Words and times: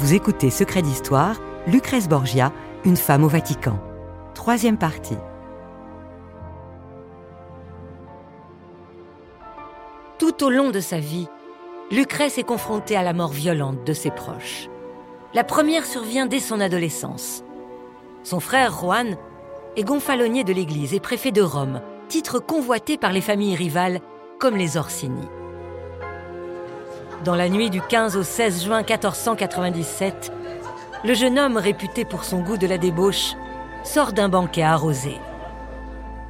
Vous 0.00 0.14
écoutez 0.14 0.48
Secret 0.48 0.80
d'Histoire, 0.80 1.36
Lucrèce 1.66 2.08
Borgia, 2.08 2.54
une 2.86 2.96
femme 2.96 3.22
au 3.22 3.28
Vatican. 3.28 3.78
Troisième 4.32 4.78
partie. 4.78 5.18
Tout 10.18 10.42
au 10.42 10.48
long 10.48 10.70
de 10.70 10.80
sa 10.80 10.98
vie, 10.98 11.28
Lucrèce 11.90 12.38
est 12.38 12.44
confrontée 12.44 12.96
à 12.96 13.02
la 13.02 13.12
mort 13.12 13.32
violente 13.32 13.84
de 13.84 13.92
ses 13.92 14.10
proches. 14.10 14.70
La 15.34 15.44
première 15.44 15.84
survient 15.84 16.24
dès 16.24 16.40
son 16.40 16.60
adolescence. 16.60 17.44
Son 18.22 18.40
frère 18.40 18.72
Juan 18.72 19.18
est 19.76 19.84
gonfalonier 19.84 20.44
de 20.44 20.54
l'Église 20.54 20.94
et 20.94 21.00
préfet 21.00 21.30
de 21.30 21.42
Rome, 21.42 21.82
titre 22.08 22.38
convoité 22.38 22.96
par 22.96 23.12
les 23.12 23.20
familles 23.20 23.54
rivales 23.54 24.00
comme 24.38 24.56
les 24.56 24.78
Orsini. 24.78 25.28
Dans 27.24 27.34
la 27.34 27.50
nuit 27.50 27.68
du 27.68 27.82
15 27.82 28.16
au 28.16 28.22
16 28.22 28.64
juin 28.64 28.78
1497, 28.78 30.32
le 31.04 31.12
jeune 31.12 31.38
homme 31.38 31.58
réputé 31.58 32.06
pour 32.06 32.24
son 32.24 32.40
goût 32.40 32.56
de 32.56 32.66
la 32.66 32.78
débauche 32.78 33.34
sort 33.84 34.14
d'un 34.14 34.30
banquet 34.30 34.62
arrosé. 34.62 35.16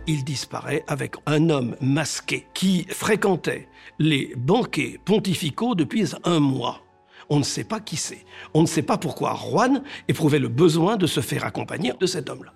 Il 0.09 0.25
disparaît 0.25 0.83
avec 0.89 1.15
un 1.27 1.49
homme 1.49 1.77
masqué 1.81 2.49
qui 2.55 2.87
fréquentait 2.89 3.69
les 4.01 4.35
banquets 4.37 4.99
pontificaux 5.05 5.77
depuis 5.77 6.13
un 6.25 6.41
mois. 6.41 6.81
On 7.29 7.39
ne 7.39 7.45
sait 7.45 7.63
pas 7.63 7.79
qui 7.79 7.97
c'est. 7.97 8.25
On 8.53 8.63
ne 8.63 8.67
sait 8.67 8.83
pas 8.83 8.99
pourquoi 8.99 9.37
Juan 9.37 9.85
éprouvait 10.09 10.41
le 10.41 10.49
besoin 10.49 10.97
de 10.97 11.07
se 11.07 11.21
faire 11.21 11.45
accompagner 11.45 11.93
de 12.01 12.07
cet 12.07 12.29
homme-là. 12.29 12.53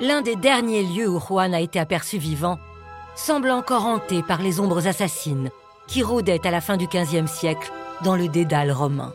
L'un 0.00 0.20
des 0.20 0.36
derniers 0.36 0.82
lieux 0.82 1.08
où 1.08 1.18
Juan 1.18 1.54
a 1.54 1.60
été 1.60 1.78
aperçu 1.78 2.18
vivant 2.18 2.58
semble 3.16 3.50
encore 3.50 3.86
hanté 3.86 4.22
par 4.22 4.42
les 4.42 4.60
ombres 4.60 4.86
assassines 4.86 5.48
qui 5.88 6.02
rôdaient 6.02 6.46
à 6.46 6.50
la 6.50 6.60
fin 6.60 6.76
du 6.76 6.86
XVe 6.86 7.26
siècle 7.26 7.72
dans 8.04 8.14
le 8.14 8.28
dédale 8.28 8.70
romain. 8.70 9.14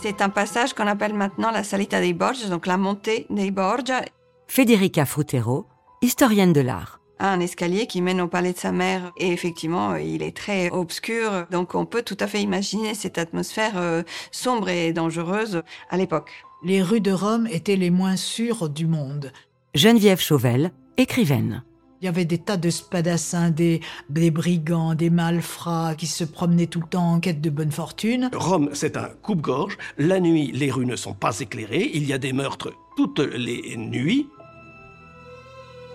C'est 0.00 0.22
un 0.22 0.30
passage 0.30 0.72
qu'on 0.72 0.86
appelle 0.86 1.14
maintenant 1.14 1.50
la 1.50 1.62
Salita 1.62 2.00
dei 2.00 2.14
Borgia, 2.14 2.48
donc 2.48 2.66
la 2.66 2.78
montée 2.78 3.26
des 3.30 3.50
Borgia. 3.50 4.02
Federica 4.48 5.04
Frutero, 5.04 5.66
historienne 6.00 6.52
de 6.52 6.60
l'art. 6.60 7.00
Un 7.20 7.38
escalier 7.40 7.86
qui 7.86 8.02
mène 8.02 8.20
au 8.20 8.26
palais 8.26 8.52
de 8.52 8.58
sa 8.58 8.72
mère 8.72 9.12
et 9.18 9.32
effectivement 9.32 9.94
il 9.94 10.22
est 10.22 10.36
très 10.36 10.68
obscur 10.70 11.46
donc 11.50 11.76
on 11.76 11.86
peut 11.86 12.02
tout 12.02 12.16
à 12.18 12.26
fait 12.26 12.42
imaginer 12.42 12.94
cette 12.94 13.18
atmosphère 13.18 13.74
euh, 13.76 14.02
sombre 14.32 14.68
et 14.68 14.92
dangereuse 14.92 15.62
à 15.90 15.96
l'époque. 15.96 16.32
Les 16.64 16.82
rues 16.82 17.00
de 17.00 17.12
Rome 17.12 17.46
étaient 17.46 17.76
les 17.76 17.90
moins 17.90 18.16
sûres 18.16 18.68
du 18.68 18.86
monde. 18.86 19.32
Geneviève 19.74 20.20
Chauvel, 20.20 20.72
écrivaine. 20.96 21.62
Il 22.04 22.08
y 22.08 22.10
avait 22.10 22.26
des 22.26 22.36
tas 22.36 22.58
de 22.58 22.68
spadassins, 22.68 23.48
des, 23.48 23.80
des 24.10 24.30
brigands, 24.30 24.94
des 24.94 25.08
malfrats 25.08 25.94
qui 25.96 26.06
se 26.06 26.22
promenaient 26.22 26.66
tout 26.66 26.82
le 26.82 26.86
temps 26.86 27.14
en 27.14 27.18
quête 27.18 27.40
de 27.40 27.48
bonne 27.48 27.72
fortune. 27.72 28.28
Rome, 28.34 28.68
c'est 28.74 28.98
un 28.98 29.08
coupe-gorge. 29.22 29.78
La 29.96 30.20
nuit, 30.20 30.52
les 30.52 30.70
rues 30.70 30.84
ne 30.84 30.96
sont 30.96 31.14
pas 31.14 31.40
éclairées. 31.40 31.90
Il 31.94 32.04
y 32.04 32.12
a 32.12 32.18
des 32.18 32.34
meurtres 32.34 32.74
toutes 32.98 33.20
les 33.20 33.78
nuits. 33.78 34.28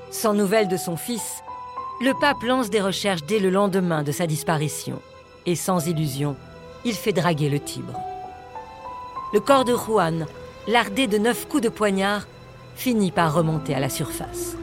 Sans 0.10 0.34
nouvelles 0.34 0.68
de 0.68 0.78
son 0.78 0.98
fils, 0.98 1.44
le 2.02 2.20
pape 2.20 2.42
lance 2.42 2.72
des 2.72 2.82
recherches 2.82 3.24
dès 3.28 3.38
le 3.38 3.52
lendemain 3.52 4.02
de 4.02 4.12
sa 4.12 4.26
disparition. 4.26 5.00
Et 5.46 5.54
sans 5.54 5.86
illusion, 5.86 6.36
il 6.86 6.94
fait 6.94 7.14
draguer 7.14 7.50
le 7.50 7.60
Tibre. 7.60 8.00
Le 9.32 9.40
corps 9.40 9.64
de 9.64 9.76
Juan, 9.76 10.26
lardé 10.68 11.06
de 11.06 11.20
neuf 11.20 11.48
coups 11.48 11.62
de 11.62 11.70
poignard, 11.70 12.26
finit 12.74 13.12
par 13.12 13.32
remonter 13.32 13.76
à 13.76 13.80
la 13.80 13.90
surface. 13.90 14.56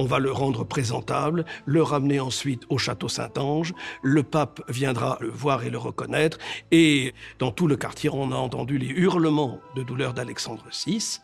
On 0.00 0.04
va 0.04 0.20
le 0.20 0.30
rendre 0.30 0.62
présentable, 0.62 1.44
le 1.66 1.82
ramener 1.82 2.20
ensuite 2.20 2.62
au 2.68 2.78
château 2.78 3.08
Saint-Ange. 3.08 3.74
Le 4.00 4.22
pape 4.22 4.60
viendra 4.68 5.18
le 5.20 5.28
voir 5.28 5.64
et 5.64 5.70
le 5.70 5.78
reconnaître. 5.78 6.38
Et 6.70 7.14
dans 7.40 7.50
tout 7.50 7.66
le 7.66 7.76
quartier, 7.76 8.08
on 8.12 8.30
a 8.30 8.36
entendu 8.36 8.78
les 8.78 8.86
hurlements 8.86 9.58
de 9.74 9.82
douleur 9.82 10.14
d'Alexandre 10.14 10.64
VI. 10.86 11.18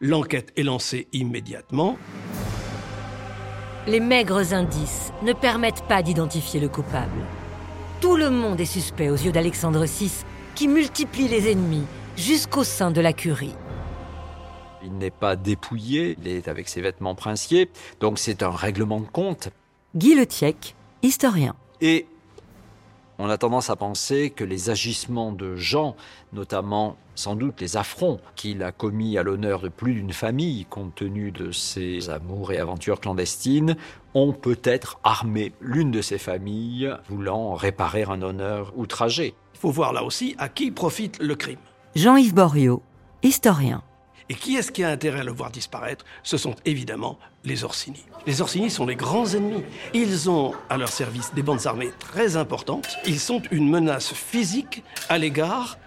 L'enquête 0.00 0.52
est 0.56 0.62
lancée 0.62 1.08
immédiatement. 1.12 1.98
Les 3.88 3.98
maigres 3.98 4.52
indices 4.52 5.12
ne 5.24 5.32
permettent 5.32 5.84
pas 5.88 6.02
d'identifier 6.02 6.60
le 6.60 6.68
coupable. 6.68 7.24
Tout 8.00 8.16
le 8.16 8.30
monde 8.30 8.60
est 8.60 8.64
suspect 8.64 9.10
aux 9.10 9.16
yeux 9.16 9.32
d'Alexandre 9.32 9.84
VI, 9.84 10.24
qui 10.54 10.68
multiplie 10.68 11.26
les 11.26 11.50
ennemis 11.50 11.84
jusqu'au 12.16 12.62
sein 12.62 12.92
de 12.92 13.00
la 13.00 13.12
curie. 13.12 13.56
Il 14.82 14.96
n'est 14.98 15.10
pas 15.10 15.36
dépouillé, 15.36 16.16
il 16.20 16.28
est 16.28 16.48
avec 16.48 16.68
ses 16.68 16.80
vêtements 16.80 17.14
princiers, 17.14 17.70
donc 18.00 18.18
c'est 18.18 18.42
un 18.42 18.50
règlement 18.50 19.00
de 19.00 19.06
compte. 19.06 19.50
Guy 19.94 20.14
Letiec, 20.14 20.74
historien. 21.02 21.54
Et 21.80 22.06
on 23.18 23.28
a 23.28 23.36
tendance 23.36 23.68
à 23.68 23.76
penser 23.76 24.30
que 24.30 24.44
les 24.44 24.70
agissements 24.70 25.32
de 25.32 25.54
Jean, 25.54 25.94
notamment 26.32 26.96
sans 27.14 27.34
doute 27.34 27.60
les 27.60 27.76
affronts 27.76 28.18
qu'il 28.34 28.62
a 28.62 28.72
commis 28.72 29.18
à 29.18 29.22
l'honneur 29.22 29.60
de 29.60 29.68
plus 29.68 29.92
d'une 29.92 30.14
famille, 30.14 30.64
compte 30.64 30.94
tenu 30.94 31.30
de 31.30 31.52
ses 31.52 32.08
amours 32.08 32.50
et 32.52 32.58
aventures 32.58 32.98
clandestines, 32.98 33.76
ont 34.14 34.32
peut-être 34.32 34.98
armé 35.04 35.52
l'une 35.60 35.90
de 35.90 36.00
ces 36.00 36.16
familles 36.16 36.90
voulant 37.10 37.52
réparer 37.52 38.04
un 38.04 38.22
honneur 38.22 38.72
outragé. 38.74 39.34
Il 39.54 39.60
faut 39.60 39.70
voir 39.70 39.92
là 39.92 40.02
aussi 40.02 40.34
à 40.38 40.48
qui 40.48 40.70
profite 40.70 41.18
le 41.20 41.34
crime. 41.34 41.58
Jean-Yves 41.94 42.32
Boriot, 42.32 42.82
historien. 43.22 43.82
Et 44.30 44.34
qui 44.34 44.56
est-ce 44.56 44.70
qui 44.70 44.84
a 44.84 44.88
intérêt 44.88 45.20
à 45.20 45.24
le 45.24 45.32
voir 45.32 45.50
disparaître? 45.50 46.04
Ce 46.22 46.38
sont 46.38 46.54
évidemment 46.64 47.18
les 47.42 47.64
Orsini. 47.64 48.04
Les 48.28 48.40
Orsini 48.40 48.70
sont 48.70 48.86
les 48.86 48.94
grands 48.94 49.26
ennemis. 49.26 49.64
Ils 49.92 50.30
ont 50.30 50.54
à 50.68 50.76
leur 50.76 50.88
service 50.88 51.34
des 51.34 51.42
bandes 51.42 51.66
armées 51.66 51.90
très 51.98 52.36
importantes. 52.36 52.96
Ils 53.06 53.18
sont 53.18 53.42
une 53.50 53.68
menace 53.68 54.14
physique 54.14 54.84
à 55.08 55.18
l'égard 55.18 55.78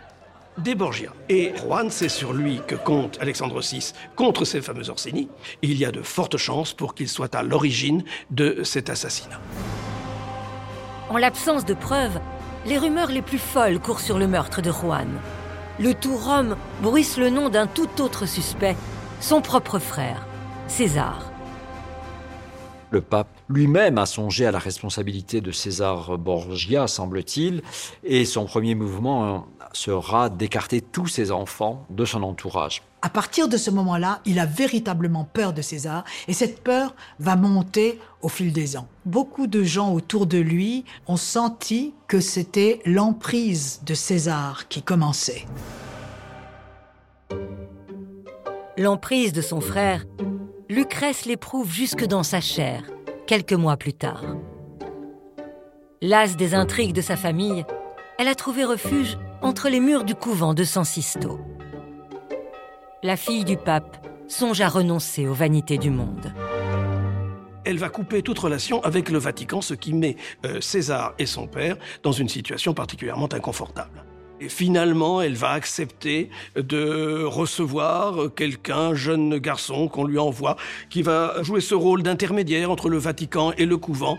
des 0.58 0.76
Borgia. 0.76 1.14
Et 1.30 1.54
Juan, 1.56 1.90
c'est 1.90 2.10
sur 2.10 2.34
lui 2.34 2.60
que 2.68 2.76
compte 2.76 3.18
Alexandre 3.22 3.62
VI 3.62 3.94
contre 4.18 4.44
ces 4.44 4.62
fameux 4.62 4.90
Orsini. 4.90 5.30
Il 5.62 5.78
y 5.78 5.86
a 5.86 5.92
de 5.94 6.02
fortes 6.02 6.38
chances 6.38 6.74
pour 6.74 6.96
qu'il 6.96 7.08
soit 7.08 7.34
à 7.36 7.44
l'origine 7.44 8.04
de 8.30 8.62
cet 8.64 8.90
assassinat. 8.90 9.40
En 11.10 11.16
l'absence 11.16 11.64
de 11.64 11.74
preuves, 11.74 12.20
les 12.66 12.78
rumeurs 12.78 13.10
les 13.10 13.22
plus 13.22 13.40
folles 13.40 13.80
courent 13.80 14.02
sur 14.02 14.20
le 14.20 14.28
meurtre 14.28 14.62
de 14.62 14.70
Juan 14.70 15.08
le 15.80 15.94
tout 15.94 16.16
Rome 16.16 16.56
bruisse 16.82 17.18
le 17.18 17.30
nom 17.30 17.50
d'un 17.50 17.68
tout 17.68 17.90
autre 18.02 18.26
suspect, 18.26 18.76
son 19.20 19.42
propre 19.42 19.80
frère, 19.80 20.26
César. 20.68 21.32
Le 22.92 23.02
pape 23.02 23.30
lui-même 23.50 23.98
a 23.98 24.06
songé 24.06 24.46
à 24.46 24.52
la 24.52 24.60
responsabilité 24.60 25.42
de 25.42 25.52
César 25.52 26.18
Borgia, 26.20 26.88
semble-t-il, 26.88 27.64
et 28.04 28.24
son 28.24 28.46
premier 28.46 28.76
mouvement 28.76 29.48
sera 29.72 30.30
d'écarter 30.30 30.82
tous 30.82 31.08
ses 31.08 31.32
enfants 31.32 31.88
de 31.90 32.06
son 32.06 32.22
entourage. 32.22 32.84
À 33.06 33.10
partir 33.10 33.50
de 33.50 33.58
ce 33.58 33.70
moment-là, 33.70 34.22
il 34.26 34.40
a 34.40 34.46
véritablement 34.46 35.26
peur 35.26 35.52
de 35.52 35.62
César, 35.62 36.06
et 36.30 36.34
cette 36.34 36.64
peur 36.64 36.96
va 37.20 37.36
monter 37.36 38.00
au 38.22 38.30
fil 38.30 38.54
des 38.54 38.78
ans. 38.78 38.88
Beaucoup 39.06 39.46
de 39.46 39.62
gens 39.62 39.92
autour 39.92 40.26
de 40.26 40.38
lui 40.38 40.86
ont 41.08 41.18
senti 41.18 41.94
que 42.08 42.22
c'était 42.22 42.80
l'emprise 42.86 43.82
de 43.86 43.94
César 43.94 44.70
qui 44.70 44.82
commençait. 44.82 45.46
L'emprise 48.78 49.34
de 49.34 49.42
son 49.42 49.60
frère, 49.60 50.06
Lucrèce 50.70 51.26
l'éprouve 51.26 51.70
jusque 51.70 52.06
dans 52.06 52.24
sa 52.24 52.40
chair, 52.40 52.84
quelques 53.28 53.52
mois 53.52 53.76
plus 53.76 53.94
tard. 53.94 54.24
Lasse 56.02 56.38
des 56.38 56.56
intrigues 56.56 56.96
de 56.96 57.02
sa 57.02 57.18
famille, 57.18 57.66
elle 58.18 58.30
a 58.30 58.36
trouvé 58.36 58.64
refuge 58.64 59.18
entre 59.42 59.68
les 59.68 59.82
murs 59.82 60.06
du 60.06 60.16
couvent 60.16 60.54
de 60.54 60.64
San 60.64 60.86
Sisto. 60.86 61.42
La 63.06 63.18
fille 63.18 63.44
du 63.44 63.58
pape 63.58 64.08
songe 64.30 64.62
à 64.62 64.70
renoncer 64.70 65.28
aux 65.28 65.34
vanités 65.34 65.78
du 65.78 65.90
monde. 65.90 66.34
Elle 67.66 67.78
va 67.78 67.90
couper 67.90 68.22
toute 68.22 68.40
relation 68.40 68.82
avec 68.82 69.10
le 69.10 69.18
Vatican, 69.18 69.60
ce 69.60 69.74
qui 69.74 69.94
met 69.94 70.16
euh, 70.46 70.62
César 70.62 71.14
et 71.20 71.26
son 71.26 71.46
père 71.46 71.76
dans 72.04 72.14
une 72.14 72.30
situation 72.30 72.74
particulièrement 72.74 73.28
inconfortable. 73.34 74.06
Et 74.40 74.48
finalement, 74.48 75.22
elle 75.22 75.36
va 75.36 75.50
accepter 75.50 76.30
de 76.56 77.26
recevoir 77.26 78.34
quelqu'un, 78.38 78.94
jeune 78.94 79.38
garçon 79.38 79.90
qu'on 79.90 80.06
lui 80.06 80.18
envoie, 80.18 80.56
qui 80.90 81.02
va 81.02 81.44
jouer 81.44 81.60
ce 81.60 81.76
rôle 81.76 82.04
d'intermédiaire 82.04 82.72
entre 82.72 82.88
le 82.88 83.00
Vatican 83.00 83.52
et 83.58 83.66
le 83.66 83.76
couvent. 83.76 84.18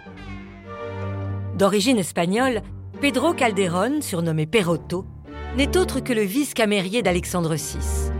D'origine 1.56 1.96
espagnole, 1.96 2.60
Pedro 3.00 3.32
Calderón, 3.32 4.02
surnommé 4.02 4.44
Perotto, 4.44 5.06
n'est 5.56 5.74
autre 5.78 6.00
que 6.00 6.12
le 6.12 6.22
vice-camérier 6.22 7.00
d'Alexandre 7.00 7.54
VI. 7.54 8.12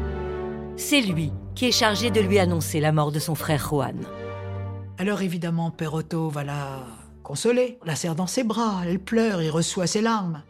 C'est 0.76 1.00
lui 1.00 1.32
qui 1.54 1.66
est 1.66 1.72
chargé 1.72 2.10
de 2.10 2.20
lui 2.20 2.38
annoncer 2.38 2.80
la 2.80 2.90
mort 2.90 3.12
de 3.12 3.20
son 3.20 3.36
frère 3.36 3.64
Juan. 3.68 4.04
Alors 4.98 5.22
évidemment, 5.22 5.70
Perotto 5.70 6.28
va 6.28 6.42
la 6.42 6.84
consoler, 7.22 7.78
la 7.84 7.94
serre 7.94 8.16
dans 8.16 8.26
ses 8.26 8.42
bras, 8.42 8.82
elle 8.84 8.98
pleure, 8.98 9.40
il 9.40 9.50
reçoit 9.50 9.86
ses 9.86 10.02
larmes. 10.02 10.42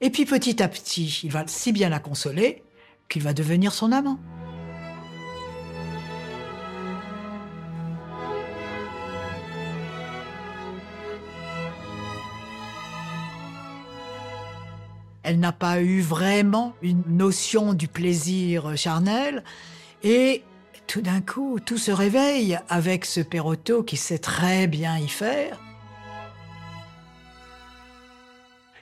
Et 0.00 0.10
puis 0.10 0.24
petit 0.24 0.62
à 0.62 0.68
petit, 0.68 1.20
il 1.22 1.30
va 1.30 1.44
si 1.46 1.72
bien 1.72 1.88
la 1.88 2.00
consoler 2.00 2.64
qu'il 3.08 3.22
va 3.22 3.32
devenir 3.32 3.72
son 3.72 3.92
amant. 3.92 4.18
Elle 15.26 15.40
n'a 15.40 15.50
pas 15.50 15.80
eu 15.80 16.02
vraiment 16.02 16.76
une 16.82 17.02
notion 17.08 17.72
du 17.72 17.88
plaisir 17.88 18.76
charnel. 18.76 19.42
Et 20.04 20.44
tout 20.86 21.00
d'un 21.00 21.20
coup, 21.20 21.58
tout 21.58 21.78
se 21.78 21.90
réveille 21.90 22.56
avec 22.68 23.04
ce 23.04 23.20
Perotto 23.20 23.82
qui 23.82 23.96
sait 23.96 24.20
très 24.20 24.68
bien 24.68 24.96
y 24.98 25.08
faire. 25.08 25.58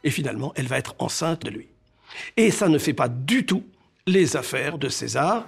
Et 0.05 0.11
finalement, 0.11 0.52
elle 0.55 0.67
va 0.67 0.76
être 0.76 0.94
enceinte 0.99 1.46
de 1.46 1.50
lui. 1.50 1.69
Et 2.37 2.50
ça 2.50 2.69
ne 2.69 2.76
fait 2.76 2.93
pas 2.93 3.08
du 3.08 3.46
tout 3.46 3.64
les 4.06 4.37
affaires 4.37 4.76
de 4.76 4.91
César. 4.91 5.46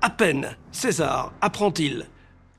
À 0.00 0.08
peine 0.08 0.56
César 0.72 1.34
apprend-il 1.42 2.06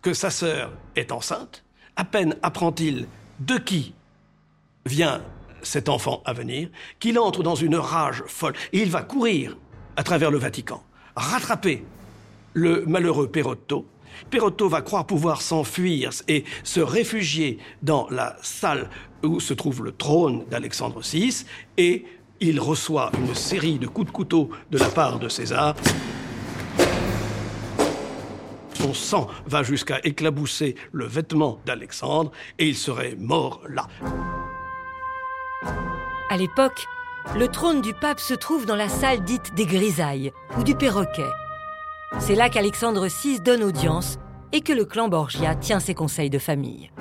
que 0.04 0.14
sa 0.14 0.30
sœur 0.30 0.72
est 0.96 1.12
enceinte, 1.12 1.64
à 1.96 2.06
peine 2.06 2.36
apprend-il 2.44 3.08
de 3.40 3.58
qui 3.58 3.96
vient 4.86 5.22
cet 5.62 5.90
enfant 5.90 6.22
à 6.26 6.34
venir, 6.34 6.70
qu'il 7.00 7.20
entre 7.20 7.44
dans 7.44 7.56
une 7.56 7.76
rage 7.76 8.24
folle. 8.28 8.54
Et 8.74 8.82
il 8.82 8.90
va 8.90 9.02
courir 9.02 9.58
à 9.96 10.04
travers 10.04 10.32
le 10.32 10.38
Vatican, 10.38 10.84
rattraper 11.16 11.84
le 12.54 12.86
malheureux 12.86 13.28
Perotto. 13.28 13.86
Perotto 14.30 14.68
va 14.68 14.82
croire 14.82 15.06
pouvoir 15.06 15.42
s'enfuir 15.42 16.12
et 16.28 16.44
se 16.64 16.80
réfugier 16.80 17.60
dans 17.82 18.08
la 18.10 18.36
salle 18.42 18.90
où 19.24 19.40
se 19.40 19.54
trouve 19.54 19.84
le 19.84 19.92
trône 19.92 20.46
d'Alexandre 20.50 21.02
VI, 21.02 21.46
et 21.78 22.06
il 22.40 22.60
reçoit 22.60 23.12
une 23.18 23.36
série 23.36 23.80
de 23.80 23.88
coups 23.88 24.08
de 24.08 24.12
couteau 24.12 24.50
de 24.72 24.78
la 24.78 24.88
part 24.88 25.20
de 25.20 25.28
César. 25.28 25.76
Son 28.74 28.94
sang 28.94 29.28
va 29.46 29.62
jusqu'à 29.62 30.00
éclabousser 30.06 30.76
le 30.94 31.06
vêtement 31.06 31.60
d'Alexandre, 31.66 32.32
et 32.58 32.70
il 32.70 32.76
serait 32.76 33.16
mort 33.18 33.62
là. 33.68 33.88
À 36.32 36.38
l'époque, 36.38 36.86
le 37.36 37.48
trône 37.48 37.82
du 37.82 37.96
pape 37.96 38.20
se 38.20 38.36
trouve 38.36 38.68
dans 38.68 38.76
la 38.76 38.88
salle 38.88 39.24
dite 39.24 39.56
des 39.56 39.66
grisailles 39.66 40.32
ou 40.60 40.64
du 40.64 40.76
perroquet. 40.76 41.30
C'est 42.20 42.36
là 42.36 42.50
qu'Alexandre 42.50 43.08
VI 43.08 43.40
donne 43.40 43.64
audience 43.64 44.20
et 44.52 44.62
que 44.62 44.72
le 44.72 44.86
clan 44.86 45.08
Borgia 45.08 45.56
tient 45.56 45.80
ses 45.80 45.96
conseils 45.96 46.30
de 46.30 46.38
famille. 46.38 46.92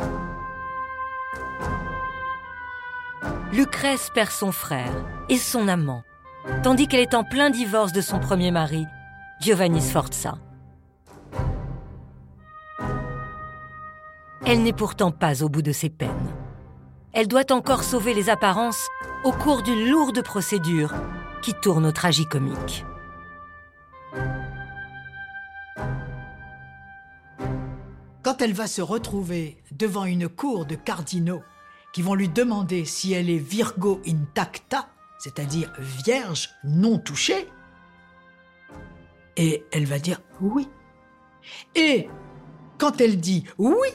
Lucrèce 3.52 4.10
perd 4.14 4.30
son 4.30 4.50
frère 4.50 4.92
et 5.28 5.36
son 5.36 5.68
amant, 5.68 6.02
tandis 6.62 6.88
qu'elle 6.88 7.00
est 7.00 7.14
en 7.14 7.24
plein 7.24 7.50
divorce 7.50 7.92
de 7.92 8.00
son 8.00 8.20
premier 8.20 8.50
mari, 8.50 8.86
Giovanni 9.40 9.82
Sforza. 9.82 10.38
Elle 14.46 14.62
n'est 14.62 14.72
pourtant 14.72 15.10
pas 15.10 15.42
au 15.42 15.50
bout 15.50 15.62
de 15.62 15.72
ses 15.72 15.90
peines. 15.90 16.08
Elle 17.12 17.26
doit 17.26 17.52
encore 17.52 17.84
sauver 17.84 18.12
les 18.12 18.28
apparences 18.28 18.86
au 19.24 19.32
cours 19.32 19.62
d'une 19.62 19.88
lourde 19.88 20.22
procédure 20.22 20.92
qui 21.42 21.54
tourne 21.54 21.86
au 21.86 21.92
tragicomique. 21.92 22.84
Quand 28.22 28.42
elle 28.42 28.52
va 28.52 28.66
se 28.66 28.82
retrouver 28.82 29.56
devant 29.72 30.04
une 30.04 30.28
cour 30.28 30.66
de 30.66 30.74
cardinaux 30.74 31.42
qui 31.94 32.02
vont 32.02 32.14
lui 32.14 32.28
demander 32.28 32.84
si 32.84 33.14
elle 33.14 33.30
est 33.30 33.38
Virgo 33.38 34.02
intacta, 34.06 34.88
c'est-à-dire 35.18 35.72
vierge 35.78 36.50
non 36.62 36.98
touchée, 36.98 37.48
et 39.38 39.64
elle 39.72 39.86
va 39.86 39.98
dire 39.98 40.20
oui. 40.42 40.68
Et 41.74 42.08
quand 42.76 43.00
elle 43.00 43.18
dit 43.18 43.44
oui, 43.56 43.88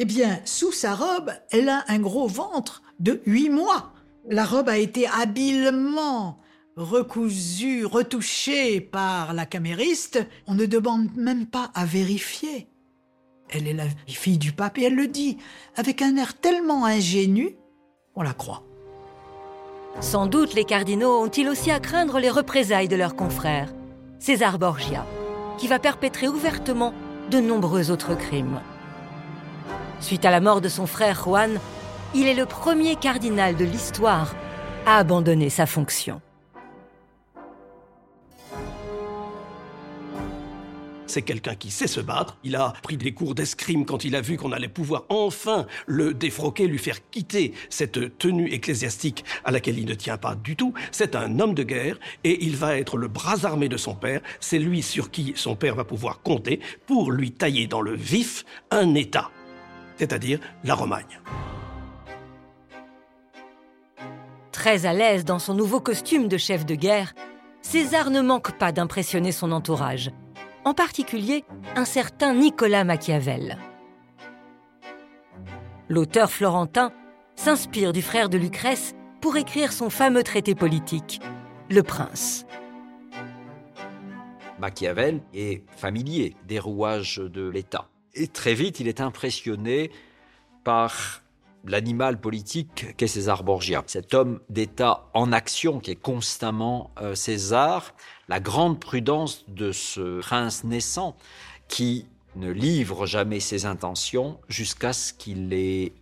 eh 0.00 0.04
bien, 0.04 0.38
sous 0.44 0.70
sa 0.70 0.94
robe, 0.94 1.32
elle 1.50 1.68
a 1.68 1.84
un 1.88 1.98
gros 1.98 2.28
ventre 2.28 2.82
de 3.00 3.20
huit 3.26 3.50
mois. 3.50 3.92
La 4.30 4.44
robe 4.44 4.68
a 4.68 4.78
été 4.78 5.08
habilement 5.08 6.38
recousue, 6.76 7.84
retouchée 7.84 8.80
par 8.80 9.32
la 9.32 9.44
camériste. 9.44 10.24
On 10.46 10.54
ne 10.54 10.66
demande 10.66 11.08
même 11.16 11.46
pas 11.46 11.72
à 11.74 11.84
vérifier. 11.84 12.68
Elle 13.50 13.66
est 13.66 13.74
la 13.74 13.86
fille 14.06 14.38
du 14.38 14.52
pape 14.52 14.78
et 14.78 14.84
elle 14.84 14.94
le 14.94 15.08
dit 15.08 15.38
avec 15.74 16.00
un 16.00 16.16
air 16.16 16.38
tellement 16.38 16.84
ingénu, 16.84 17.56
on 18.14 18.22
la 18.22 18.34
croit. 18.34 18.62
Sans 20.00 20.26
doute 20.26 20.54
les 20.54 20.64
cardinaux 20.64 21.24
ont-ils 21.24 21.48
aussi 21.48 21.72
à 21.72 21.80
craindre 21.80 22.20
les 22.20 22.30
représailles 22.30 22.88
de 22.88 22.94
leurs 22.94 23.16
confrères, 23.16 23.74
César 24.20 24.60
Borgia, 24.60 25.04
qui 25.56 25.66
va 25.66 25.80
perpétrer 25.80 26.28
ouvertement 26.28 26.94
de 27.30 27.40
nombreux 27.40 27.90
autres 27.90 28.14
crimes. 28.14 28.60
Suite 30.00 30.24
à 30.24 30.30
la 30.30 30.40
mort 30.40 30.60
de 30.60 30.68
son 30.68 30.86
frère 30.86 31.22
Juan, 31.24 31.58
il 32.14 32.26
est 32.26 32.34
le 32.34 32.46
premier 32.46 32.96
cardinal 32.96 33.56
de 33.56 33.64
l'histoire 33.64 34.34
à 34.86 34.96
abandonner 34.98 35.50
sa 35.50 35.66
fonction. 35.66 36.20
C'est 41.08 41.22
quelqu'un 41.22 41.54
qui 41.54 41.70
sait 41.70 41.86
se 41.86 42.00
battre. 42.00 42.36
Il 42.44 42.54
a 42.54 42.74
pris 42.82 42.98
des 42.98 43.12
cours 43.12 43.34
d'escrime 43.34 43.86
quand 43.86 44.04
il 44.04 44.14
a 44.14 44.20
vu 44.20 44.36
qu'on 44.36 44.52
allait 44.52 44.68
pouvoir 44.68 45.04
enfin 45.08 45.66
le 45.86 46.12
défroquer, 46.12 46.66
lui 46.66 46.78
faire 46.78 47.08
quitter 47.10 47.54
cette 47.70 48.18
tenue 48.18 48.52
ecclésiastique 48.52 49.24
à 49.44 49.50
laquelle 49.50 49.78
il 49.78 49.86
ne 49.86 49.94
tient 49.94 50.18
pas 50.18 50.34
du 50.34 50.54
tout. 50.54 50.74
C'est 50.92 51.16
un 51.16 51.40
homme 51.40 51.54
de 51.54 51.62
guerre 51.62 51.98
et 52.24 52.44
il 52.44 52.56
va 52.56 52.76
être 52.76 52.98
le 52.98 53.08
bras 53.08 53.46
armé 53.46 53.70
de 53.70 53.78
son 53.78 53.94
père. 53.94 54.20
C'est 54.38 54.58
lui 54.58 54.82
sur 54.82 55.10
qui 55.10 55.32
son 55.34 55.56
père 55.56 55.74
va 55.74 55.84
pouvoir 55.84 56.20
compter 56.20 56.60
pour 56.86 57.10
lui 57.10 57.32
tailler 57.32 57.66
dans 57.66 57.80
le 57.80 57.96
vif 57.96 58.44
un 58.70 58.94
État, 58.94 59.30
c'est-à-dire 59.98 60.40
la 60.64 60.74
Romagne. 60.74 61.20
Très 64.52 64.86
à 64.86 64.92
l'aise 64.92 65.24
dans 65.24 65.38
son 65.38 65.54
nouveau 65.54 65.80
costume 65.80 66.28
de 66.28 66.36
chef 66.36 66.66
de 66.66 66.74
guerre, 66.74 67.14
César 67.62 68.10
ne 68.10 68.20
manque 68.20 68.58
pas 68.58 68.72
d'impressionner 68.72 69.32
son 69.32 69.52
entourage, 69.52 70.10
en 70.64 70.74
particulier 70.74 71.44
un 71.76 71.84
certain 71.84 72.34
Nicolas 72.34 72.84
Machiavel. 72.84 73.58
L'auteur 75.88 76.30
florentin 76.30 76.92
s'inspire 77.36 77.92
du 77.92 78.02
frère 78.02 78.28
de 78.28 78.36
Lucrèce 78.36 78.94
pour 79.20 79.36
écrire 79.36 79.72
son 79.72 79.90
fameux 79.90 80.22
traité 80.22 80.54
politique, 80.54 81.20
Le 81.70 81.82
Prince. 81.82 82.44
Machiavel 84.58 85.20
est 85.34 85.62
familier 85.76 86.34
des 86.46 86.58
rouages 86.58 87.18
de 87.18 87.48
l'État. 87.48 87.88
Et 88.18 88.26
très 88.26 88.54
vite, 88.54 88.80
il 88.80 88.88
est 88.88 89.00
impressionné 89.00 89.92
par 90.64 91.22
l'animal 91.64 92.20
politique 92.20 92.96
qu'est 92.96 93.06
César 93.06 93.44
Borgia. 93.44 93.84
Cet 93.86 94.12
homme 94.12 94.40
d'État 94.50 95.04
en 95.14 95.32
action 95.32 95.78
qui 95.78 95.92
est 95.92 95.96
constamment 95.96 96.90
euh, 97.00 97.14
César, 97.14 97.94
la 98.28 98.40
grande 98.40 98.80
prudence 98.80 99.44
de 99.48 99.70
ce 99.70 100.18
prince 100.18 100.64
naissant 100.64 101.16
qui 101.68 102.06
ne 102.34 102.50
livre 102.50 103.06
jamais 103.06 103.38
ses 103.38 103.66
intentions 103.66 104.40
jusqu'à 104.48 104.92
ce 104.92 105.12
qu'il 105.12 105.52
ait 105.52 105.92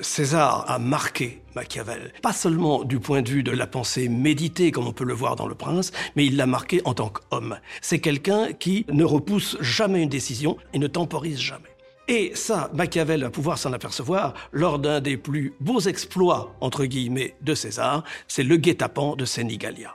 César 0.00 0.64
a 0.68 0.78
marqué 0.78 1.42
Machiavel, 1.54 2.12
pas 2.22 2.32
seulement 2.32 2.84
du 2.84 2.98
point 2.98 3.22
de 3.22 3.28
vue 3.28 3.42
de 3.42 3.52
la 3.52 3.66
pensée 3.66 4.08
méditée 4.08 4.70
comme 4.70 4.86
on 4.86 4.92
peut 4.92 5.04
le 5.04 5.14
voir 5.14 5.36
dans 5.36 5.46
Le 5.46 5.54
Prince, 5.54 5.92
mais 6.16 6.26
il 6.26 6.36
l'a 6.36 6.46
marqué 6.46 6.80
en 6.84 6.94
tant 6.94 7.08
qu'homme. 7.08 7.58
C'est 7.80 8.00
quelqu'un 8.00 8.52
qui 8.52 8.84
ne 8.90 9.04
repousse 9.04 9.56
jamais 9.60 10.02
une 10.02 10.08
décision 10.08 10.56
et 10.72 10.78
ne 10.78 10.86
temporise 10.86 11.38
jamais. 11.38 11.68
Et 12.08 12.32
ça, 12.34 12.70
Machiavel 12.72 13.22
va 13.22 13.30
pouvoir 13.30 13.58
s'en 13.58 13.72
apercevoir 13.72 14.34
lors 14.50 14.78
d'un 14.78 15.00
des 15.00 15.16
plus 15.16 15.52
beaux 15.60 15.80
exploits, 15.80 16.54
entre 16.60 16.86
guillemets, 16.86 17.34
de 17.42 17.54
César, 17.54 18.02
c'est 18.28 18.42
le 18.42 18.56
guet-apens 18.56 19.14
de 19.14 19.26
Senigalia. 19.26 19.94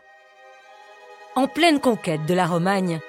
En 1.35 1.47
pleine 1.47 1.79
conquête 1.79 2.25
de 2.27 2.35
la 2.35 2.45
Romagne, 2.45 2.99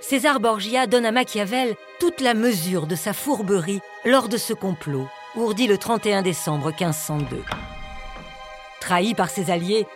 César 0.00 0.38
Borgia 0.38 0.86
donne 0.86 1.06
à 1.06 1.12
Machiavel 1.12 1.74
toute 1.98 2.20
la 2.20 2.34
mesure 2.34 2.86
de 2.86 2.94
sa 2.94 3.12
fourberie 3.12 3.80
lors 4.04 4.28
de 4.28 4.36
ce 4.36 4.52
complot, 4.52 5.08
ourdi 5.36 5.66
le 5.66 5.78
31 5.78 6.22
décembre 6.22 6.68
1502. 6.68 7.42
Trahi 8.80 9.14
par 9.14 9.30
ses 9.30 9.50
alliés, 9.50 9.86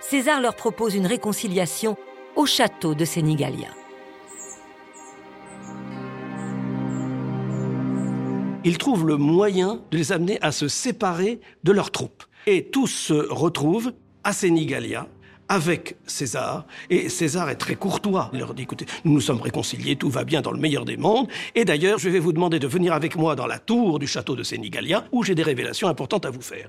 César 0.00 0.40
leur 0.40 0.54
propose 0.54 0.94
une 0.94 1.06
réconciliation 1.06 1.96
au 2.36 2.46
château 2.46 2.94
de 2.94 3.04
Senigalia. 3.04 3.68
il 8.64 8.78
trouve 8.78 9.06
le 9.06 9.16
moyen 9.16 9.80
de 9.90 9.98
les 9.98 10.10
amener 10.10 10.38
à 10.40 10.50
se 10.50 10.68
séparer 10.68 11.40
de 11.62 11.72
leurs 11.72 11.90
troupes. 11.90 12.24
Et 12.46 12.64
tous 12.64 12.86
se 12.88 13.12
retrouvent 13.30 13.92
à 14.24 14.32
Sénigalia 14.32 15.06
avec 15.48 15.96
César. 16.06 16.66
Et 16.90 17.08
César 17.08 17.50
est 17.50 17.56
très 17.56 17.74
courtois. 17.74 18.30
Il 18.32 18.40
leur 18.40 18.54
dit, 18.54 18.62
écoutez, 18.62 18.86
nous 19.04 19.12
nous 19.12 19.20
sommes 19.20 19.40
réconciliés, 19.40 19.96
tout 19.96 20.10
va 20.10 20.24
bien 20.24 20.40
dans 20.40 20.52
le 20.52 20.58
meilleur 20.58 20.84
des 20.84 20.96
mondes. 20.96 21.28
Et 21.54 21.64
d'ailleurs, 21.64 21.98
je 21.98 22.08
vais 22.08 22.18
vous 22.18 22.32
demander 22.32 22.58
de 22.58 22.66
venir 22.66 22.92
avec 22.92 23.16
moi 23.16 23.36
dans 23.36 23.46
la 23.46 23.58
tour 23.58 23.98
du 23.98 24.06
château 24.06 24.36
de 24.36 24.42
Sénigalia, 24.42 25.04
où 25.12 25.22
j'ai 25.22 25.34
des 25.34 25.42
révélations 25.42 25.88
importantes 25.88 26.26
à 26.26 26.30
vous 26.30 26.42
faire. 26.42 26.68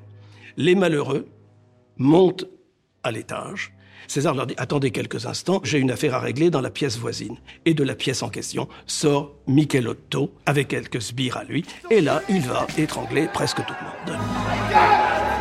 Les 0.58 0.75
malheureux 0.75 1.27
montent 1.98 2.46
à 3.03 3.12
l'étage 3.12 3.75
César 4.08 4.36
leur 4.36 4.48
dit 4.48 4.55
Attendez 4.58 4.91
quelques 4.91 5.25
instants, 5.25 5.62
j'ai 5.63 5.79
une 5.79 5.91
affaire 5.91 6.15
à 6.15 6.20
régler 6.20 6.50
dans 6.50 6.62
la 6.62 6.70
pièce 6.70 6.98
voisine. 6.98 7.38
Et 7.65 7.74
de 7.74 7.84
la 7.84 7.96
pièce 7.96 8.24
en 8.24 8.29
question 8.29 8.67
sort 8.86 9.34
Michelotto 9.48 10.32
avec 10.46 10.70
quelques 10.70 11.01
sbires 11.01 11.38
à 11.38 11.44
lui. 11.44 11.65
Et 11.89 12.01
là, 12.01 12.22
il 12.29 12.41
va 12.41 12.67
étrangler 12.77 13.27
presque 13.34 13.58
tout 13.65 13.74
le 13.79 14.13
monde. 14.13 15.34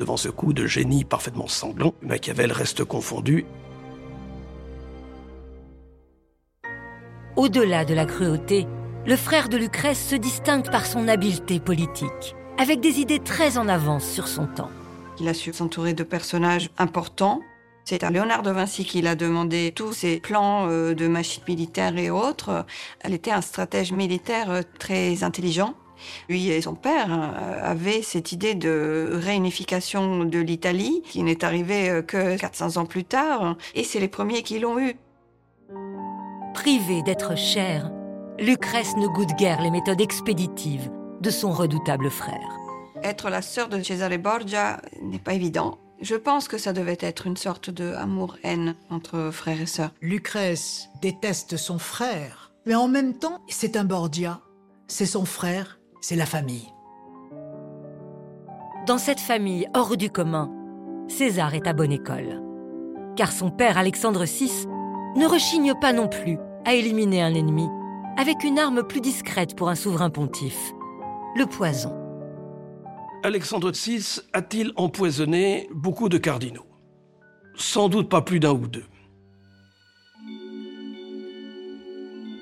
Devant 0.00 0.16
ce 0.16 0.30
coup 0.30 0.54
de 0.54 0.66
génie 0.66 1.04
parfaitement 1.04 1.46
sanglant, 1.46 1.92
Machiavel 2.00 2.52
reste 2.52 2.84
confondu. 2.84 3.44
Au-delà 7.36 7.84
de 7.84 7.92
la 7.92 8.06
cruauté, 8.06 8.66
le 9.06 9.14
frère 9.14 9.50
de 9.50 9.58
Lucrèce 9.58 10.02
se 10.02 10.16
distingue 10.16 10.70
par 10.70 10.86
son 10.86 11.06
habileté 11.06 11.60
politique, 11.60 12.34
avec 12.56 12.80
des 12.80 13.00
idées 13.00 13.18
très 13.18 13.58
en 13.58 13.68
avance 13.68 14.08
sur 14.10 14.26
son 14.26 14.46
temps. 14.46 14.70
Il 15.20 15.28
a 15.28 15.34
su 15.34 15.52
s'entourer 15.52 15.92
de 15.92 16.02
personnages 16.02 16.70
importants. 16.78 17.42
C'est 17.84 18.02
à 18.02 18.08
Léonard 18.08 18.42
de 18.42 18.50
Vinci 18.50 18.86
qu'il 18.86 19.06
a 19.06 19.16
demandé 19.16 19.70
tous 19.76 19.92
ses 19.92 20.18
plans 20.18 20.66
euh, 20.66 20.94
de 20.94 21.08
machines 21.08 21.44
militaires 21.46 21.98
et 21.98 22.08
autres. 22.08 22.64
Elle 23.00 23.12
était 23.12 23.32
un 23.32 23.42
stratège 23.42 23.92
militaire 23.92 24.50
euh, 24.50 24.62
très 24.78 25.24
intelligent. 25.24 25.74
Lui 26.28 26.48
et 26.48 26.60
son 26.62 26.74
père 26.74 27.08
euh, 27.12 27.60
avaient 27.62 28.02
cette 28.02 28.32
idée 28.32 28.54
de 28.54 29.10
réunification 29.12 30.24
de 30.24 30.38
l'Italie, 30.38 31.02
qui 31.06 31.22
n'est 31.22 31.44
arrivée 31.44 31.90
euh, 31.90 32.02
que 32.02 32.36
400 32.36 32.80
ans 32.80 32.86
plus 32.86 33.04
tard, 33.04 33.56
et 33.74 33.84
c'est 33.84 34.00
les 34.00 34.08
premiers 34.08 34.42
qui 34.42 34.58
l'ont 34.58 34.78
eu. 34.78 34.96
Privé 36.54 37.02
d'être 37.02 37.36
cher, 37.36 37.90
Lucrèce 38.38 38.96
ne 38.96 39.06
goûte 39.06 39.36
guère 39.38 39.60
les 39.62 39.70
méthodes 39.70 40.00
expéditives 40.00 40.90
de 41.20 41.30
son 41.30 41.52
redoutable 41.52 42.10
frère. 42.10 42.56
Être 43.02 43.30
la 43.30 43.42
sœur 43.42 43.68
de 43.68 43.82
Cesare 43.82 44.18
Borgia 44.18 44.80
n'est 45.02 45.18
pas 45.18 45.34
évident. 45.34 45.78
Je 46.00 46.14
pense 46.14 46.48
que 46.48 46.58
ça 46.58 46.72
devait 46.72 46.98
être 47.00 47.26
une 47.26 47.36
sorte 47.36 47.70
de 47.70 47.92
amour-haine 47.92 48.74
entre 48.88 49.30
frères 49.30 49.60
et 49.60 49.66
sœurs. 49.66 49.92
Lucrèce 50.00 50.88
déteste 51.02 51.56
son 51.56 51.78
frère, 51.78 52.52
mais 52.66 52.74
en 52.74 52.88
même 52.88 53.14
temps, 53.14 53.40
c'est 53.48 53.76
un 53.76 53.84
Borgia. 53.84 54.40
C'est 54.86 55.06
son 55.06 55.24
frère, 55.24 55.78
c'est 56.00 56.16
la 56.16 56.26
famille. 56.26 56.72
Dans 58.86 58.98
cette 58.98 59.20
famille 59.20 59.68
hors 59.74 59.96
du 59.96 60.10
commun, 60.10 60.50
César 61.08 61.54
est 61.54 61.66
à 61.66 61.72
bonne 61.72 61.92
école. 61.92 62.42
Car 63.16 63.32
son 63.32 63.50
père 63.50 63.76
Alexandre 63.76 64.24
VI 64.24 64.66
ne 65.16 65.26
rechigne 65.26 65.74
pas 65.80 65.92
non 65.92 66.08
plus 66.08 66.38
à 66.64 66.74
éliminer 66.74 67.22
un 67.22 67.34
ennemi 67.34 67.68
avec 68.16 68.44
une 68.44 68.58
arme 68.58 68.82
plus 68.82 69.00
discrète 69.00 69.56
pour 69.56 69.68
un 69.68 69.74
souverain 69.74 70.10
pontife, 70.10 70.72
le 71.36 71.46
poison. 71.46 71.96
Alexandre 73.22 73.70
VI 73.72 74.20
a-t-il 74.32 74.72
empoisonné 74.76 75.68
beaucoup 75.72 76.08
de 76.08 76.18
cardinaux? 76.18 76.66
Sans 77.54 77.88
doute 77.88 78.08
pas 78.08 78.22
plus 78.22 78.40
d'un 78.40 78.52
ou 78.52 78.66
deux. 78.66 78.84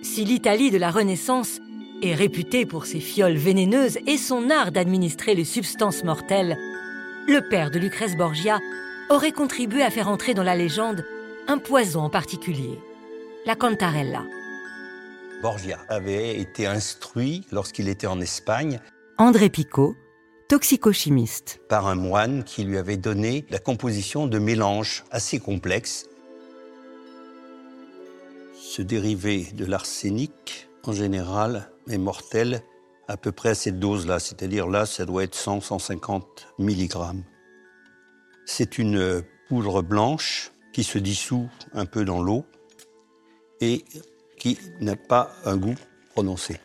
Si 0.02 0.24
l'Italie 0.24 0.70
de 0.70 0.78
la 0.78 0.90
Renaissance 0.90 1.60
est 2.02 2.14
réputée 2.14 2.66
pour 2.66 2.86
ses 2.86 3.00
fioles 3.00 3.36
vénéneuses 3.36 3.98
et 4.06 4.16
son 4.16 4.50
art 4.50 4.72
d'administrer 4.72 5.34
les 5.34 5.44
substances 5.44 6.04
mortelles, 6.04 6.56
le 7.26 7.40
père 7.48 7.70
de 7.70 7.78
Lucrèce 7.78 8.16
Borgia 8.16 8.58
aurait 9.10 9.32
contribué 9.32 9.82
à 9.82 9.90
faire 9.90 10.08
entrer 10.08 10.34
dans 10.34 10.42
la 10.42 10.56
légende 10.56 11.04
un 11.46 11.58
poison 11.58 12.00
en 12.00 12.10
particulier, 12.10 12.78
la 13.46 13.54
cantarella. 13.54 14.22
Borgia 15.42 15.78
avait 15.88 16.38
été 16.38 16.66
instruit 16.66 17.46
lorsqu'il 17.52 17.88
était 17.88 18.06
en 18.06 18.20
Espagne 18.20 18.80
André 19.18 19.50
Picot, 19.50 19.94
toxicochimiste. 20.48 21.60
par 21.68 21.86
un 21.86 21.94
moine 21.94 22.44
qui 22.44 22.64
lui 22.64 22.78
avait 22.78 22.96
donné 22.96 23.44
la 23.50 23.58
composition 23.58 24.26
de 24.26 24.38
mélanges 24.38 25.04
assez 25.10 25.38
complexes. 25.38 26.06
Ce 28.54 28.82
dérivé 28.82 29.46
de 29.54 29.64
l'arsenic, 29.64 30.68
en 30.84 30.92
général, 30.92 31.70
est 31.88 31.99
mortel 31.99 32.62
à 33.09 33.16
peu 33.16 33.33
près 33.33 33.50
à 33.50 33.54
cette 33.54 33.78
dose-là, 33.78 34.18
c'est-à-dire 34.18 34.68
là, 34.68 34.85
ça 34.85 35.07
doit 35.07 35.25
être 35.25 35.37
100-150 35.37 36.23
mg. 36.59 37.23
C'est 38.45 38.78
une 38.78 39.23
poudre 39.49 39.83
blanche 39.83 40.52
qui 40.73 40.85
se 40.85 40.99
dissout 40.99 41.49
un 41.73 41.87
peu 41.87 42.04
dans 42.04 42.23
l'eau 42.23 42.45
et 43.61 43.85
qui 44.38 44.59
n'a 44.80 44.97
pas 44.97 45.33
un 45.45 45.57
goût 45.57 45.75
prononcé. 46.11 46.61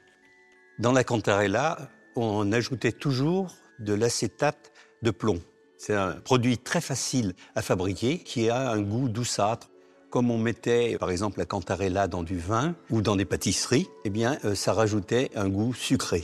Dans 0.79 0.91
la 0.91 1.03
cantarella, 1.03 1.89
on 2.15 2.51
ajoutait 2.51 2.91
toujours 2.91 3.55
de 3.79 3.93
l'acétate 3.93 4.71
de 5.01 5.11
plomb. 5.11 5.39
C'est 5.77 5.95
un 5.95 6.13
produit 6.13 6.57
très 6.57 6.81
facile 6.81 7.33
à 7.55 7.61
fabriquer 7.61 8.19
qui 8.19 8.49
a 8.49 8.69
un 8.69 8.81
goût 8.81 9.09
douceâtre. 9.09 9.69
Comme 10.13 10.29
on 10.29 10.37
mettait 10.37 10.95
par 10.99 11.09
exemple 11.09 11.39
la 11.39 11.45
cantarella 11.47 12.07
dans 12.07 12.21
du 12.21 12.37
vin 12.37 12.75
ou 12.91 13.01
dans 13.01 13.15
des 13.15 13.25
pâtisseries, 13.25 13.87
eh 14.05 14.11
bien 14.11 14.37
euh, 14.45 14.53
ça 14.53 14.71
rajoutait 14.71 15.31
un 15.33 15.49
goût 15.49 15.73
sucré. 15.73 16.23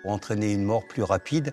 Pour 0.00 0.12
entraîner 0.12 0.54
une 0.54 0.64
mort 0.64 0.86
plus 0.88 1.02
rapide, 1.02 1.52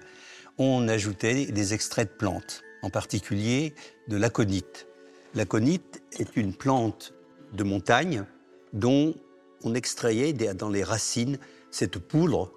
on 0.58 0.88
ajoutait 0.88 1.48
des 1.48 1.74
extraits 1.74 2.10
de 2.10 2.16
plantes, 2.16 2.62
en 2.84 2.90
particulier 2.90 3.76
de 4.08 4.16
l'aconite. 4.16 4.88
L'aconite 5.36 6.02
est 6.18 6.38
une 6.38 6.54
plante 6.54 7.14
de 7.52 7.66
montagne 7.66 8.24
dont 8.72 9.16
on 9.66 9.76
extrayait 9.76 10.32
dans 10.32 10.70
les 10.70 10.86
racines 10.86 11.38
cette 11.70 12.00
poudre 12.00 12.50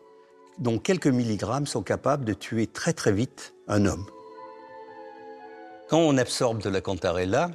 dont 0.61 0.79
quelques 0.79 1.09
milligrammes 1.09 1.67
sont 1.67 1.83
capables 1.83 2.25
de 2.25 2.33
tuer 2.33 2.69
très 2.69 2.93
très 2.93 3.11
vite 3.11 3.55
un 3.67 3.87
homme. 3.87 4.07
Quand 5.89 5.99
on 5.99 6.19
absorbe 6.19 6.63
de 6.63 6.69
la 6.69 6.81
cantarella, 6.81 7.51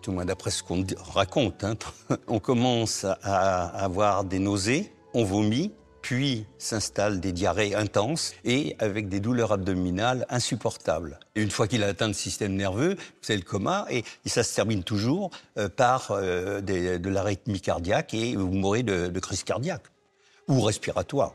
tout 0.00 0.10
moins 0.10 0.24
d'après 0.24 0.50
ce 0.50 0.62
qu'on 0.62 0.84
raconte, 1.12 1.62
hein, 1.62 1.74
on 2.26 2.38
commence 2.38 3.04
à- 3.04 3.66
avoir 3.84 4.24
des 4.24 4.38
nausées, 4.38 4.92
on 5.12 5.24
vomit, 5.24 5.72
puis 6.00 6.46
s'installent 6.56 7.20
des 7.20 7.32
diarrhées 7.32 7.74
intenses 7.74 8.32
et 8.44 8.76
avec 8.78 9.10
des 9.10 9.20
douleurs 9.20 9.52
abdominales 9.52 10.24
insupportables. 10.30 11.18
Et 11.34 11.42
une 11.42 11.50
fois 11.50 11.68
qu'il 11.68 11.82
a 11.82 11.88
atteint 11.88 12.06
le 12.06 12.14
système 12.14 12.54
nerveux, 12.54 12.96
c'est 13.20 13.36
le 13.36 13.42
coma 13.42 13.86
et, 13.90 14.04
ça 14.24 14.42
se 14.42 14.54
termine 14.54 14.82
toujours 14.82 15.30
euh, 15.58 15.68
par 15.68 16.12
euh, 16.12 16.62
de 16.62 17.08
l'arythmie 17.10 17.60
cardiaque 17.60 18.14
et 18.14 18.36
vous 18.36 18.48
mourrez 18.48 18.84
de, 18.84 19.08
de 19.08 19.20
crise 19.20 19.42
cardiaque 19.44 19.84
ou 20.48 20.62
respiratoire. 20.62 21.34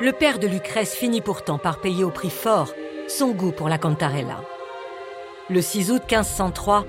Le 0.00 0.12
père 0.12 0.38
de 0.38 0.46
Lucrèce 0.46 0.94
finit 0.94 1.22
pourtant 1.22 1.58
par 1.58 1.80
payer 1.80 2.04
au 2.04 2.10
prix 2.10 2.30
fort 2.30 2.72
son 3.08 3.30
goût 3.30 3.52
pour 3.52 3.68
la 3.68 3.78
cantarella. 3.78 4.42
Le 5.48 5.62
6 5.62 5.90
août 5.90 6.02
1503, 6.10 6.84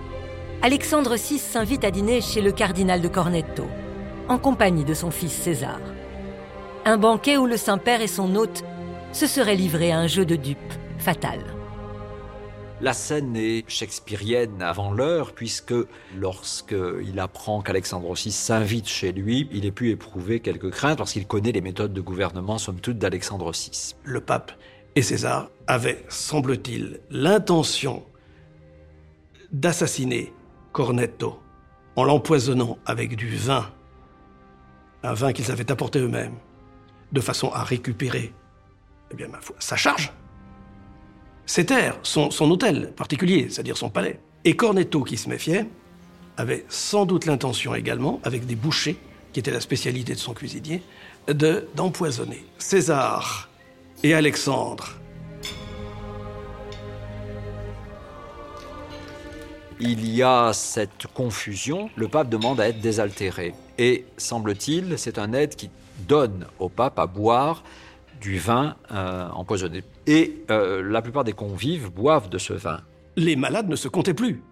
Alexandre 0.61 1.15
VI 1.15 1.39
s'invite 1.39 1.85
à 1.85 1.91
dîner 1.91 2.19
chez 2.19 2.41
le 2.41 2.51
cardinal 2.51 3.01
de 3.01 3.07
Cornetto, 3.07 3.65
en 4.27 4.37
compagnie 4.37 4.83
de 4.83 4.93
son 4.93 5.11
fils 5.11 5.31
César. 5.31 5.79
Un 6.85 6.97
banquet 6.97 7.37
où 7.37 7.45
le 7.45 7.57
Saint-Père 7.57 8.01
et 8.01 8.07
son 8.07 8.35
hôte 8.35 8.63
se 9.13 9.27
seraient 9.27 9.55
livrés 9.55 9.91
à 9.91 9.99
un 9.99 10.07
jeu 10.07 10.25
de 10.25 10.35
dupes 10.35 10.73
fatal. 10.97 11.39
La 12.81 12.93
scène 12.93 13.35
est 13.35 13.69
shakespearienne 13.69 14.61
avant 14.61 14.91
l'heure, 14.91 15.33
puisque 15.33 15.73
lorsqu'il 16.17 17.19
apprend 17.19 17.61
qu'Alexandre 17.61 18.13
VI 18.13 18.31
s'invite 18.31 18.87
chez 18.87 19.11
lui, 19.11 19.49
il 19.51 19.65
est 19.65 19.71
pu 19.71 19.89
éprouver 19.89 20.39
quelques 20.39 20.71
craintes 20.71 20.97
parce 20.97 21.11
qu'il 21.11 21.27
connaît 21.27 21.51
les 21.51 21.59
méthodes 21.61 21.93
de 21.93 22.01
gouvernement, 22.01 22.57
somme 22.57 22.79
toute, 22.79 22.97
d'Alexandre 22.97 23.51
VI. 23.51 23.95
Le 24.05 24.21
pape 24.21 24.53
et 24.99 25.01
César 25.01 25.49
avaient, 25.65 26.03
semble-t-il, 26.09 26.99
l'intention 27.09 28.03
d'assassiner 29.53 30.33
Cornetto 30.73 31.39
en 31.95 32.03
l'empoisonnant 32.03 32.77
avec 32.85 33.15
du 33.15 33.33
vin, 33.33 33.71
un 35.03 35.13
vin 35.13 35.31
qu'ils 35.31 35.51
avaient 35.51 35.71
apporté 35.71 35.99
eux-mêmes, 35.99 36.35
de 37.13 37.21
façon 37.21 37.49
à 37.53 37.63
récupérer, 37.63 38.33
eh 39.11 39.15
bien, 39.15 39.29
ma 39.29 39.39
foi, 39.39 39.55
sa 39.59 39.77
charge, 39.77 40.11
ses 41.45 41.65
terres, 41.65 41.97
son, 42.03 42.29
hôtel 42.51 42.91
particulier, 42.93 43.47
c'est-à-dire 43.49 43.77
son 43.77 43.89
palais. 43.89 44.19
Et 44.43 44.57
Cornetto, 44.57 45.05
qui 45.05 45.15
se 45.15 45.29
méfiait, 45.29 45.65
avait 46.35 46.65
sans 46.67 47.05
doute 47.05 47.25
l'intention 47.25 47.73
également, 47.73 48.19
avec 48.25 48.45
des 48.45 48.55
bouchers, 48.55 48.97
qui 49.31 49.39
était 49.39 49.51
la 49.51 49.61
spécialité 49.61 50.13
de 50.13 50.19
son 50.19 50.33
cuisinier, 50.33 50.83
de 51.29 51.69
d'empoisonner 51.75 52.45
César 52.57 53.48
et 54.03 54.13
Alexandre. 54.13 54.89
Il 59.81 60.13
y 60.13 60.21
a 60.23 60.51
cette 60.53 61.07
confusion, 61.13 61.89
le 61.95 62.09
pape 62.09 62.29
demande 62.29 62.59
à 62.59 62.67
être 62.67 62.81
désaltéré. 62.81 63.53
Et 63.77 64.05
semble-t-il, 64.17 64.97
c'est 64.97 65.17
un 65.17 65.31
aide 65.31 65.55
qui 65.55 65.69
donne 66.07 66.47
au 66.59 66.67
pape 66.67 66.99
à 66.99 67.07
boire 67.07 67.63
du 68.19 68.37
vin 68.37 68.75
euh, 68.91 69.29
empoisonné. 69.29 69.83
Et 70.05 70.43
euh, 70.51 70.81
la 70.83 71.01
plupart 71.01 71.23
des 71.23 71.31
convives 71.31 71.89
boivent 71.89 72.29
de 72.29 72.37
ce 72.37 72.51
vin. 72.51 72.81
Les 73.15 73.37
malades 73.37 73.69
ne 73.69 73.77
se 73.77 73.87
comptaient 73.87 74.13
plus. 74.13 74.43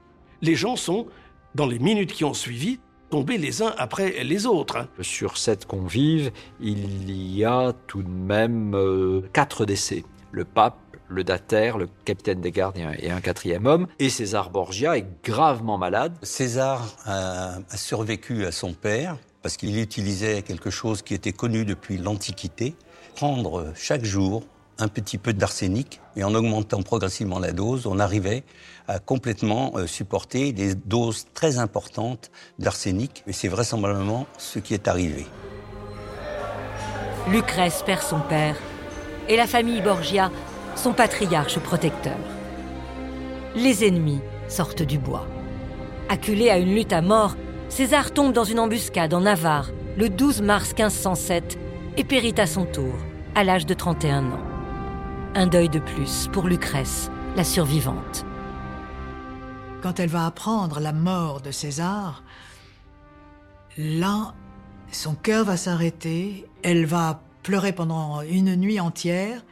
Les 0.42 0.56
gens 0.56 0.77
sont, 0.77 1.08
dans 1.56 1.66
les 1.66 1.80
minutes 1.80 2.13
qui 2.13 2.24
ont 2.24 2.34
suivi, 2.34 2.80
tomber 3.10 3.38
les 3.38 3.62
uns 3.62 3.74
après 3.78 4.24
les 4.24 4.46
autres. 4.46 4.88
Sur 5.02 5.38
sept 5.38 5.66
convives, 5.66 6.32
il 6.60 7.12
y 7.12 7.46
a 7.46 7.74
tout 7.88 8.04
de 8.04 8.10
même 8.10 8.74
euh, 8.76 9.22
quatre 9.34 9.66
décès. 9.66 10.04
Le 10.32 10.46
pape, 10.46 10.78
le 11.10 11.24
dater, 11.24 11.74
le 11.78 11.88
capitaine 12.06 12.42
des 12.42 12.52
gardes 12.52 12.78
et 12.78 12.84
un, 12.84 12.94
et 13.00 13.12
un 13.12 13.22
quatrième 13.22 13.66
homme. 13.66 13.88
Et 14.00 14.10
César 14.10 14.50
Borgia 14.50 14.98
est 14.98 15.08
gravement 15.24 15.78
malade. 15.78 16.14
César 16.22 16.96
a, 17.06 17.60
a 17.70 17.78
survécu 17.78 18.46
à 18.46 18.52
son 18.52 18.74
père 18.74 19.18
parce 19.42 19.56
qu'il 19.56 19.80
utilisait 19.80 20.42
quelque 20.42 20.70
chose 20.70 21.02
qui 21.02 21.14
était 21.14 21.32
connu 21.32 21.64
depuis 21.64 21.98
l'Antiquité, 21.98 22.76
prendre 23.16 23.72
chaque 23.76 24.04
jour 24.04 24.44
un 24.79 24.88
petit 24.88 25.17
peu 25.17 25.34
d'arsenic 25.34 26.01
et 26.15 26.24
en 26.24 26.34
augmentant 26.36 26.81
progressivement 26.81 27.39
la 27.39 27.51
dose, 27.51 27.88
on 27.88 28.00
arrivait 28.00 28.43
à 28.88 29.00
complètement 29.00 29.74
euh, 29.75 29.88
supporter 29.88 30.53
des 30.53 30.75
doses 30.75 31.25
très 31.34 31.60
importantes 31.60 32.31
d'arsenic 32.60 33.24
et 33.27 33.34
c'est 33.34 33.48
vraisemblablement 33.48 34.27
ce 34.38 34.60
qui 34.60 34.74
est 34.74 34.88
arrivé. 34.88 35.25
Lucrèce 37.29 37.84
perd 37.86 38.01
son 38.01 38.19
père 38.19 38.55
et 39.27 39.36
la 39.36 39.48
famille 39.48 39.81
Borgia 39.81 40.31
son 40.77 40.93
patriarche 40.93 41.60
protecteur. 41.60 42.17
Les 43.55 43.86
ennemis 43.86 44.22
sortent 44.48 44.84
du 44.84 44.98
bois. 44.98 45.27
Acculé 46.10 46.50
à 46.50 46.57
une 46.57 46.74
lutte 46.74 46.93
à 46.93 47.01
mort, 47.01 47.36
César 47.69 48.12
tombe 48.12 48.31
dans 48.31 48.43
une 48.43 48.60
embuscade 48.60 49.13
en 49.13 49.22
Navarre 49.22 49.72
le 49.98 50.10
12 50.10 50.41
mars 50.41 50.74
1507 50.77 51.57
et 51.98 52.03
périt 52.03 52.36
à 52.38 52.46
son 52.46 52.65
tour, 52.65 52.93
à 53.36 53.43
l'âge 53.43 53.65
de 53.65 53.74
31 53.74 54.25
ans. 54.25 54.47
Un 55.38 55.46
deuil 55.46 55.70
de 55.70 55.77
plus 55.77 56.29
pour 56.34 56.48
Lucrèce, 56.48 57.12
la 57.36 57.44
survivante. 57.44 58.25
Quand 59.84 60.00
elle 60.00 60.10
va 60.10 60.25
apprendre 60.25 60.79
la 60.79 60.94
mort 60.94 61.41
de 61.41 61.51
César, 61.51 62.24
là, 63.77 64.34
son 64.91 65.13
cœur 65.13 65.46
va 65.46 65.56
s'arrêter, 65.56 66.48
elle 66.63 66.88
va 66.88 67.22
pleurer 67.44 67.72
pendant 67.72 68.24
une 68.24 68.56
nuit 68.56 68.79
entière 68.79 69.46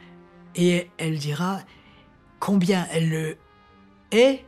et 0.56 0.90
elle 0.98 1.18
dira 1.18 1.60
combien 2.40 2.88
elle 2.90 3.08
le 3.08 3.38
hait 4.10 4.44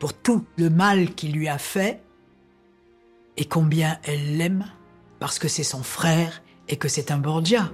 pour 0.00 0.12
tout 0.12 0.44
le 0.56 0.70
mal 0.70 1.14
qu'il 1.14 1.34
lui 1.34 1.46
a 1.46 1.58
fait 1.58 2.02
et 3.36 3.44
combien 3.44 4.00
elle 4.02 4.38
l'aime 4.38 4.64
parce 5.20 5.38
que 5.38 5.46
c'est 5.46 5.62
son 5.62 5.84
frère 5.84 6.42
et 6.68 6.78
que 6.78 6.88
c'est 6.88 7.12
un 7.12 7.18
Borgia. 7.18 7.70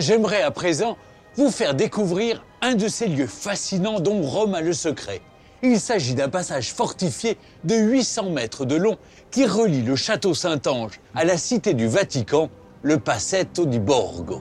J'aimerais 0.00 0.40
à 0.40 0.50
présent 0.50 0.96
vous 1.36 1.50
faire 1.50 1.74
découvrir 1.74 2.42
un 2.62 2.74
de 2.74 2.88
ces 2.88 3.06
lieux 3.06 3.26
fascinants 3.26 4.00
dont 4.00 4.22
Rome 4.22 4.54
a 4.54 4.62
le 4.62 4.72
secret. 4.72 5.20
Il 5.62 5.78
s'agit 5.78 6.14
d'un 6.14 6.30
passage 6.30 6.72
fortifié 6.72 7.36
de 7.64 7.74
800 7.74 8.30
mètres 8.30 8.64
de 8.64 8.76
long 8.76 8.96
qui 9.30 9.44
relie 9.44 9.82
le 9.82 9.96
château 9.96 10.32
Saint-Ange 10.32 11.00
à 11.14 11.26
la 11.26 11.36
cité 11.36 11.74
du 11.74 11.86
Vatican, 11.86 12.48
le 12.80 12.98
Passetto 12.98 13.66
di 13.66 13.78
Borgo. 13.78 14.40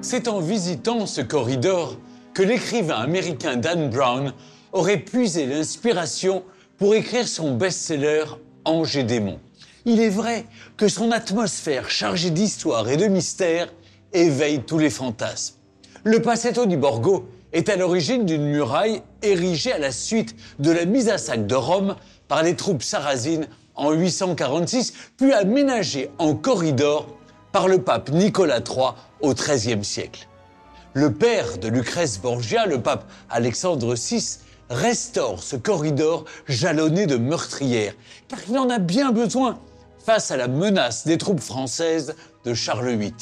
C'est 0.00 0.26
en 0.26 0.40
visitant 0.40 1.06
ce 1.06 1.20
corridor 1.20 1.96
que 2.34 2.42
l'écrivain 2.42 2.98
américain 2.98 3.54
Dan 3.54 3.90
Brown 3.90 4.32
aurait 4.72 4.98
puisé 4.98 5.46
l'inspiration 5.46 6.44
pour 6.78 6.94
écrire 6.94 7.26
son 7.26 7.56
best-seller 7.56 8.24
Ange 8.64 8.96
et 8.96 9.04
démons. 9.04 9.40
Il 9.84 10.00
est 10.00 10.10
vrai 10.10 10.44
que 10.76 10.88
son 10.88 11.10
atmosphère 11.10 11.90
chargée 11.90 12.30
d'histoire 12.30 12.88
et 12.88 12.96
de 12.96 13.06
mystère 13.06 13.72
éveille 14.12 14.60
tous 14.60 14.78
les 14.78 14.90
fantasmes. 14.90 15.54
Le 16.04 16.20
Passetto 16.20 16.66
di 16.66 16.76
Borgo 16.76 17.28
est 17.52 17.68
à 17.68 17.76
l'origine 17.76 18.26
d'une 18.26 18.44
muraille 18.44 19.02
érigée 19.22 19.72
à 19.72 19.78
la 19.78 19.90
suite 19.90 20.36
de 20.58 20.70
la 20.70 20.84
mise 20.84 21.08
à 21.08 21.18
sac 21.18 21.46
de 21.46 21.54
Rome 21.54 21.96
par 22.28 22.42
les 22.42 22.54
troupes 22.54 22.82
sarrasines 22.82 23.48
en 23.74 23.92
846, 23.92 24.92
puis 25.16 25.32
aménagée 25.32 26.10
en 26.18 26.34
corridor 26.34 27.16
par 27.52 27.68
le 27.68 27.80
pape 27.80 28.10
Nicolas 28.10 28.58
III 28.60 28.90
au 29.20 29.32
XIIIe 29.32 29.84
siècle. 29.84 30.28
Le 30.94 31.12
père 31.12 31.58
de 31.58 31.68
Lucrèce 31.68 32.20
Borgia, 32.20 32.66
le 32.66 32.82
pape 32.82 33.10
Alexandre 33.30 33.94
VI, 33.94 34.38
restaure 34.70 35.42
ce 35.42 35.56
corridor 35.56 36.24
jalonné 36.46 37.06
de 37.06 37.16
meurtrières, 37.16 37.94
car 38.28 38.38
il 38.48 38.58
en 38.58 38.70
a 38.70 38.78
bien 38.78 39.12
besoin 39.12 39.58
face 39.98 40.30
à 40.30 40.36
la 40.36 40.48
menace 40.48 41.06
des 41.06 41.18
troupes 41.18 41.40
françaises 41.40 42.14
de 42.44 42.54
Charles 42.54 42.96
VIII. 42.96 43.12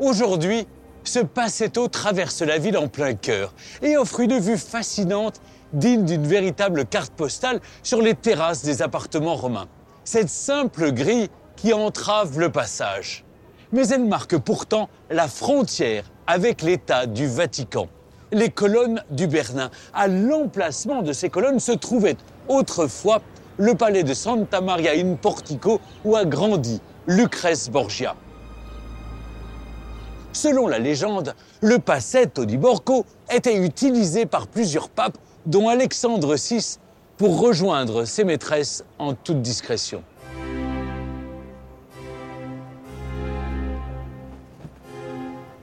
Aujourd'hui, 0.00 0.66
ce 1.02 1.18
Passetto 1.20 1.88
traverse 1.88 2.42
la 2.42 2.58
ville 2.58 2.76
en 2.76 2.88
plein 2.88 3.14
cœur 3.14 3.52
et 3.82 3.96
offre 3.96 4.20
une 4.20 4.38
vue 4.38 4.58
fascinante 4.58 5.40
digne 5.72 6.04
d'une 6.04 6.26
véritable 6.26 6.84
carte 6.84 7.12
postale 7.12 7.60
sur 7.82 8.00
les 8.00 8.14
terrasses 8.14 8.62
des 8.62 8.82
appartements 8.82 9.34
romains. 9.34 9.68
Cette 10.04 10.28
simple 10.28 10.92
grille 10.92 11.28
qui 11.56 11.72
entrave 11.72 12.38
le 12.38 12.50
passage. 12.50 13.24
Mais 13.72 13.88
elle 13.88 14.04
marque 14.04 14.38
pourtant 14.38 14.88
la 15.10 15.28
frontière 15.28 16.04
avec 16.26 16.62
l'État 16.62 17.06
du 17.06 17.26
Vatican. 17.26 17.88
Les 18.32 18.50
colonnes 18.50 19.02
du 19.10 19.26
Bernin. 19.26 19.70
À 19.94 20.08
l'emplacement 20.08 21.02
de 21.02 21.12
ces 21.12 21.28
colonnes 21.28 21.60
se 21.60 21.72
trouvait 21.72 22.16
autrefois 22.48 23.20
le 23.58 23.74
palais 23.74 24.04
de 24.04 24.14
Santa 24.14 24.60
Maria 24.60 24.92
in 24.92 25.14
Portico 25.14 25.80
où 26.04 26.16
a 26.16 26.24
grandi 26.24 26.80
Lucrèce 27.06 27.70
Borgia. 27.70 28.14
Selon 30.32 30.68
la 30.68 30.78
légende, 30.78 31.34
le 31.62 31.78
Passetto 31.78 32.44
di 32.44 32.56
Borgo 32.56 33.04
était 33.30 33.56
utilisé 33.56 34.24
par 34.24 34.46
plusieurs 34.46 34.88
papes, 34.88 35.18
dont 35.46 35.68
Alexandre 35.68 36.36
VI, 36.36 36.78
pour 37.16 37.40
rejoindre 37.40 38.04
ses 38.04 38.24
maîtresses 38.24 38.84
en 38.98 39.14
toute 39.14 39.42
discrétion. 39.42 40.04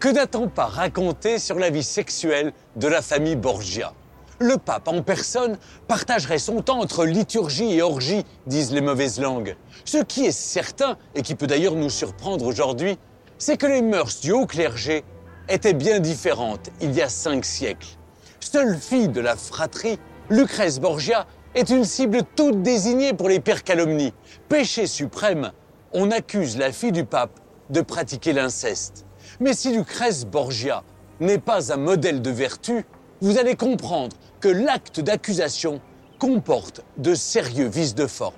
Que 0.05 0.11
n'a-t-on 0.11 0.49
pas 0.49 0.67
raconté 0.67 1.39
sur 1.39 1.57
la 1.57 1.71
vie 1.71 1.81
sexuelle 1.81 2.53
de 2.75 2.87
la 2.87 3.01
famille 3.01 3.35
Borgia? 3.35 3.91
Le 4.37 4.57
pape 4.57 4.87
en 4.87 5.01
personne 5.01 5.57
partagerait 5.87 6.37
son 6.37 6.61
temps 6.61 6.79
entre 6.79 7.05
liturgie 7.05 7.73
et 7.73 7.81
orgie, 7.81 8.23
disent 8.45 8.71
les 8.71 8.81
mauvaises 8.81 9.19
langues. 9.19 9.55
Ce 9.83 9.97
qui 9.97 10.27
est 10.27 10.31
certain, 10.31 10.99
et 11.15 11.23
qui 11.23 11.33
peut 11.33 11.47
d'ailleurs 11.47 11.73
nous 11.73 11.89
surprendre 11.89 12.45
aujourd'hui, 12.45 12.99
c'est 13.39 13.57
que 13.57 13.65
les 13.65 13.81
mœurs 13.81 14.19
du 14.21 14.31
haut 14.31 14.45
clergé 14.45 15.03
étaient 15.49 15.73
bien 15.73 15.99
différentes 15.99 16.69
il 16.81 16.91
y 16.91 17.01
a 17.01 17.09
cinq 17.09 17.43
siècles. 17.43 17.97
Seule 18.39 18.77
fille 18.77 19.09
de 19.09 19.21
la 19.21 19.35
fratrie, 19.35 19.97
Lucrèce 20.29 20.79
Borgia 20.79 21.25
est 21.55 21.71
une 21.71 21.83
cible 21.83 22.19
toute 22.35 22.61
désignée 22.61 23.13
pour 23.13 23.27
les 23.27 23.39
pires 23.39 23.63
calomnies. 23.63 24.13
Péché 24.49 24.85
suprême, 24.85 25.51
on 25.93 26.11
accuse 26.11 26.59
la 26.59 26.71
fille 26.71 26.91
du 26.91 27.05
pape 27.05 27.39
de 27.71 27.81
pratiquer 27.81 28.33
l'inceste. 28.33 29.04
Mais 29.39 29.53
si 29.53 29.75
Lucrèce 29.75 30.25
Borgia 30.25 30.83
n'est 31.19 31.37
pas 31.37 31.73
un 31.73 31.77
modèle 31.77 32.21
de 32.21 32.29
vertu, 32.29 32.85
vous 33.21 33.37
allez 33.37 33.55
comprendre 33.55 34.15
que 34.39 34.47
l'acte 34.47 34.99
d'accusation 34.99 35.81
comporte 36.19 36.81
de 36.97 37.13
sérieux 37.13 37.67
vices 37.67 37.95
de 37.95 38.07
forme. 38.07 38.35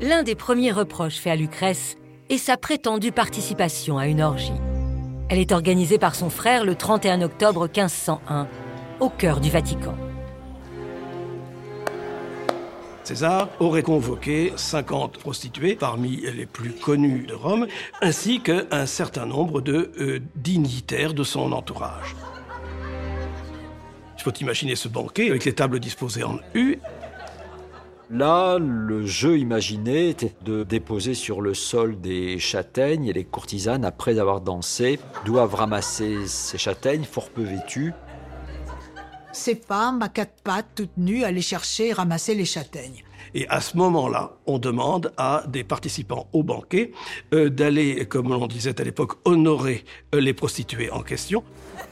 L'un 0.00 0.22
des 0.22 0.34
premiers 0.34 0.72
reproches 0.72 1.18
faits 1.18 1.32
à 1.32 1.36
Lucrèce 1.36 1.96
est 2.30 2.38
sa 2.38 2.56
prétendue 2.56 3.12
participation 3.12 3.98
à 3.98 4.06
une 4.06 4.22
orgie. 4.22 4.52
Elle 5.28 5.38
est 5.38 5.52
organisée 5.52 5.98
par 5.98 6.14
son 6.14 6.30
frère 6.30 6.64
le 6.64 6.74
31 6.74 7.22
octobre 7.22 7.64
1501, 7.64 8.48
au 9.00 9.08
cœur 9.08 9.40
du 9.40 9.50
Vatican. 9.50 9.94
César 13.10 13.48
aurait 13.58 13.82
convoqué 13.82 14.52
50 14.54 15.18
prostituées 15.18 15.74
parmi 15.74 16.18
les 16.18 16.46
plus 16.46 16.70
connues 16.70 17.26
de 17.26 17.34
Rome, 17.34 17.66
ainsi 18.00 18.38
qu'un 18.38 18.86
certain 18.86 19.26
nombre 19.26 19.60
de 19.60 19.90
euh, 19.98 20.20
dignitaires 20.36 21.12
de 21.12 21.24
son 21.24 21.50
entourage. 21.50 22.14
Il 24.16 24.22
faut 24.22 24.32
imaginer 24.34 24.76
ce 24.76 24.86
banquet 24.86 25.28
avec 25.28 25.44
les 25.44 25.52
tables 25.52 25.80
disposées 25.80 26.22
en 26.22 26.38
U. 26.54 26.78
Là, 28.10 28.58
le 28.60 29.04
jeu 29.06 29.38
imaginé 29.38 30.10
était 30.10 30.36
de 30.44 30.62
déposer 30.62 31.14
sur 31.14 31.40
le 31.40 31.52
sol 31.52 32.00
des 32.00 32.38
châtaignes 32.38 33.06
et 33.06 33.12
les 33.12 33.24
courtisanes, 33.24 33.84
après 33.84 34.20
avoir 34.20 34.40
dansé, 34.40 35.00
doivent 35.24 35.56
ramasser 35.56 36.28
ces 36.28 36.58
châtaignes 36.58 37.02
fort 37.02 37.30
peu 37.30 37.42
vêtues. 37.42 37.92
Ces 39.32 39.54
femmes 39.54 40.02
à 40.02 40.08
quatre 40.08 40.42
pattes, 40.42 40.66
toutes 40.74 40.96
nues, 40.96 41.22
allaient 41.22 41.40
chercher 41.40 41.88
et 41.88 41.92
ramasser 41.92 42.34
les 42.34 42.44
châtaignes. 42.44 43.04
Et 43.34 43.46
à 43.48 43.60
ce 43.60 43.76
moment-là, 43.76 44.32
on 44.46 44.58
demande 44.58 45.12
à 45.16 45.44
des 45.46 45.62
participants 45.62 46.26
au 46.32 46.42
banquet 46.42 46.90
euh, 47.32 47.48
d'aller, 47.48 48.06
comme 48.06 48.28
l'on 48.30 48.48
disait 48.48 48.80
à 48.80 48.84
l'époque, 48.84 49.12
honorer 49.24 49.84
euh, 50.14 50.20
les 50.20 50.34
prostituées 50.34 50.90
en 50.90 51.02
question. 51.02 51.44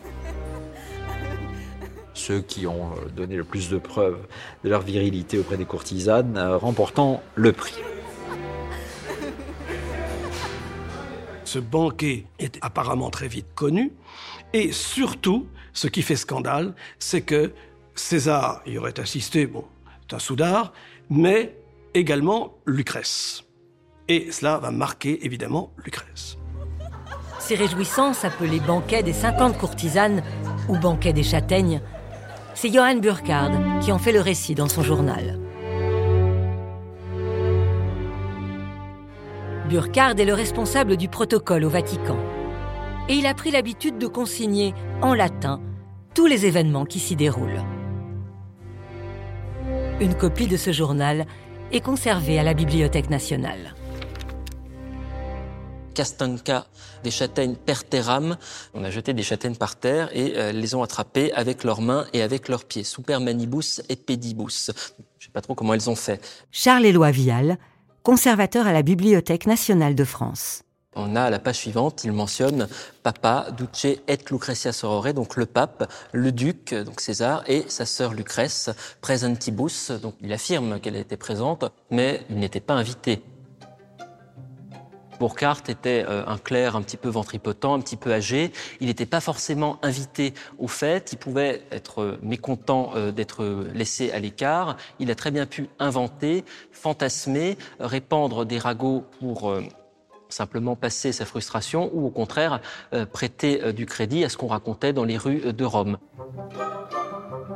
Ceux 2.15 2.41
qui 2.41 2.67
ont 2.67 2.91
euh, 2.91 3.09
donné 3.15 3.37
le 3.37 3.45
plus 3.45 3.69
de 3.69 3.79
preuves 3.79 4.19
de 4.65 4.69
leur 4.69 4.81
virilité 4.81 5.39
auprès 5.39 5.57
des 5.57 5.65
courtisanes 5.65 6.37
remportant 6.39 7.23
le 7.37 7.53
prix. 7.53 7.77
Ce 11.45 11.59
banquet 11.59 12.27
est 12.39 12.59
apparemment 12.61 13.09
très 13.09 13.27
vite 13.27 13.47
connu. 13.55 13.93
Et 14.53 14.73
surtout, 14.73 15.47
ce 15.73 15.89
qui 15.89 16.03
fait 16.03 16.17
scandale, 16.17 16.75
c'est 16.99 17.21
que 17.21 17.53
César 17.95 18.63
y 18.67 18.79
aurait 18.79 18.99
assisté, 18.99 19.47
bon, 19.47 19.65
c'est 20.01 20.17
un 20.17 20.19
soudard, 20.19 20.73
mais 21.11 21.57
également 21.95 22.55
Lucrèce. 22.67 23.45
Et 24.09 24.33
cela 24.33 24.59
va 24.59 24.71
marquer 24.71 25.25
évidemment 25.25 25.73
Lucrèce. 25.85 26.39
Ces 27.39 27.55
réjouissances, 27.55 28.25
appelées 28.25 28.61
banquet 28.61 29.03
des 29.03 29.13
50 29.13 29.59
courtisanes 29.59 30.23
ou 30.69 30.79
banquet 30.79 31.13
des 31.13 31.23
châtaignes, 31.23 31.81
c'est 32.55 32.73
Johann 32.73 33.01
Burkhard 33.01 33.53
qui 33.81 33.93
en 33.93 33.99
fait 33.99 34.13
le 34.13 34.21
récit 34.21 34.55
dans 34.55 34.69
son 34.69 34.83
journal. 34.83 35.39
Burkhard 39.69 40.19
est 40.19 40.25
le 40.25 40.35
responsable 40.35 40.97
du 40.97 41.09
protocole 41.09 41.65
au 41.65 41.69
Vatican. 41.69 42.17
Et 43.09 43.15
il 43.15 43.27
a 43.27 43.35
pris 43.35 43.51
l'habitude 43.51 43.99
de 43.99 44.07
consigner 44.07 44.75
en 45.03 45.15
latin 45.15 45.61
tous 46.15 46.27
les 46.27 46.47
événements 46.47 46.85
qui 46.85 46.99
s'y 46.99 47.17
déroulent. 47.17 47.63
Une 50.01 50.15
copie 50.15 50.47
de 50.47 50.57
ce 50.57 50.73
journal 50.73 51.27
est 51.73 51.81
conservée 51.81 52.39
à 52.39 52.43
la 52.43 52.55
Bibliothèque 52.55 53.11
nationale. 53.11 53.75
Castanca, 55.95 56.67
des 57.03 57.11
châtaignes 57.11 57.57
per 57.57 57.83
terram. 57.91 58.37
On 58.73 58.85
a 58.85 58.91
jeté 58.91 59.13
des 59.15 59.25
châtaignes 59.25 59.57
par 59.57 59.75
terre 59.75 60.09
et 60.13 60.35
euh, 60.37 60.53
les 60.53 60.77
ont 60.77 60.83
attrapées 60.85 61.33
avec 61.33 61.65
leurs 61.65 61.81
mains 61.81 62.07
et 62.13 62.23
avec 62.23 62.49
leurs 62.49 62.65
pieds. 62.65 62.85
Super 62.85 63.21
manibus 63.21 63.83
et 63.89 63.97
pedibus. 63.97 64.71
Je 65.19 65.27
sais 65.27 65.33
pas 65.33 65.41
trop 65.41 65.57
comment 65.57 65.75
elles 65.75 65.91
ont 65.91 65.97
fait. 65.97 66.25
Charles-Éloi 66.53 67.11
Vial, 67.11 67.59
conservateur 68.05 68.69
à 68.69 68.73
la 68.73 68.83
Bibliothèque 68.83 69.47
nationale 69.47 69.97
de 69.97 70.05
France. 70.05 70.63
On 71.01 71.15
a 71.15 71.31
la 71.31 71.39
page 71.39 71.59
suivante, 71.59 72.03
il 72.03 72.13
mentionne 72.13 72.67
Papa 73.05 73.47
Duce 73.57 73.85
et 73.85 74.19
Lucretia 74.31 74.73
Sorore, 74.73 75.15
donc 75.15 75.37
le 75.37 75.47
pape, 75.47 75.89
le 76.13 76.33
duc, 76.33 76.75
donc 76.75 77.01
César, 77.01 77.45
et 77.47 77.65
sa 77.69 77.87
sœur 77.87 78.15
Lucrèce, 78.15 78.71
presentibus. 79.01 79.93
Donc 79.93 80.15
il 80.21 80.33
affirme 80.33 80.81
qu'elle 80.81 80.97
était 80.97 81.17
présente, 81.17 81.67
mais 81.93 82.27
il 82.31 82.39
n'était 82.39 82.59
pas 82.59 82.75
invité. 82.75 83.23
Burkhardt 85.21 85.63
était 85.69 86.05
euh, 86.09 86.25
un 86.27 86.39
clerc 86.39 86.77
un 86.77 86.83
petit 86.83 86.97
peu 86.97 87.09
ventripotent, 87.09 87.75
un 87.75 87.81
petit 87.81 87.97
peu 87.97 88.13
âgé. 88.13 88.53
Il 88.81 88.87
n'était 88.87 89.07
pas 89.07 89.21
forcément 89.21 89.79
invité 89.83 90.35
au 90.59 90.69
fait. 90.69 91.13
Il 91.13 91.19
pouvait 91.19 91.63
être 91.71 92.19
mécontent 92.23 92.93
euh, 92.95 93.11
d'être 93.11 93.45
laissé 93.75 94.11
à 94.13 94.19
l'écart. 94.19 94.77
Il 94.99 95.11
a 95.11 95.15
très 95.15 95.31
bien 95.31 95.47
pu 95.47 95.69
inventer, 95.79 96.45
fantasmer, 96.73 97.59
répandre 97.81 98.45
des 98.45 98.59
ragots 98.59 99.05
pour 99.21 99.51
euh, 99.51 99.63
simplement 100.29 100.77
passer 100.77 101.13
sa 101.13 101.25
frustration 101.25 101.91
ou 101.93 102.07
au 102.07 102.11
contraire 102.11 102.61
prêter 103.13 103.73
du 103.73 103.87
crédit 103.87 104.25
à 104.25 104.29
ce 104.29 104.37
qu'on 104.37 104.47
racontait 104.47 104.93
dans 104.93 105.05
les 105.05 105.17
rues 105.17 105.53
de 105.53 105.65
Rome. 105.65 105.99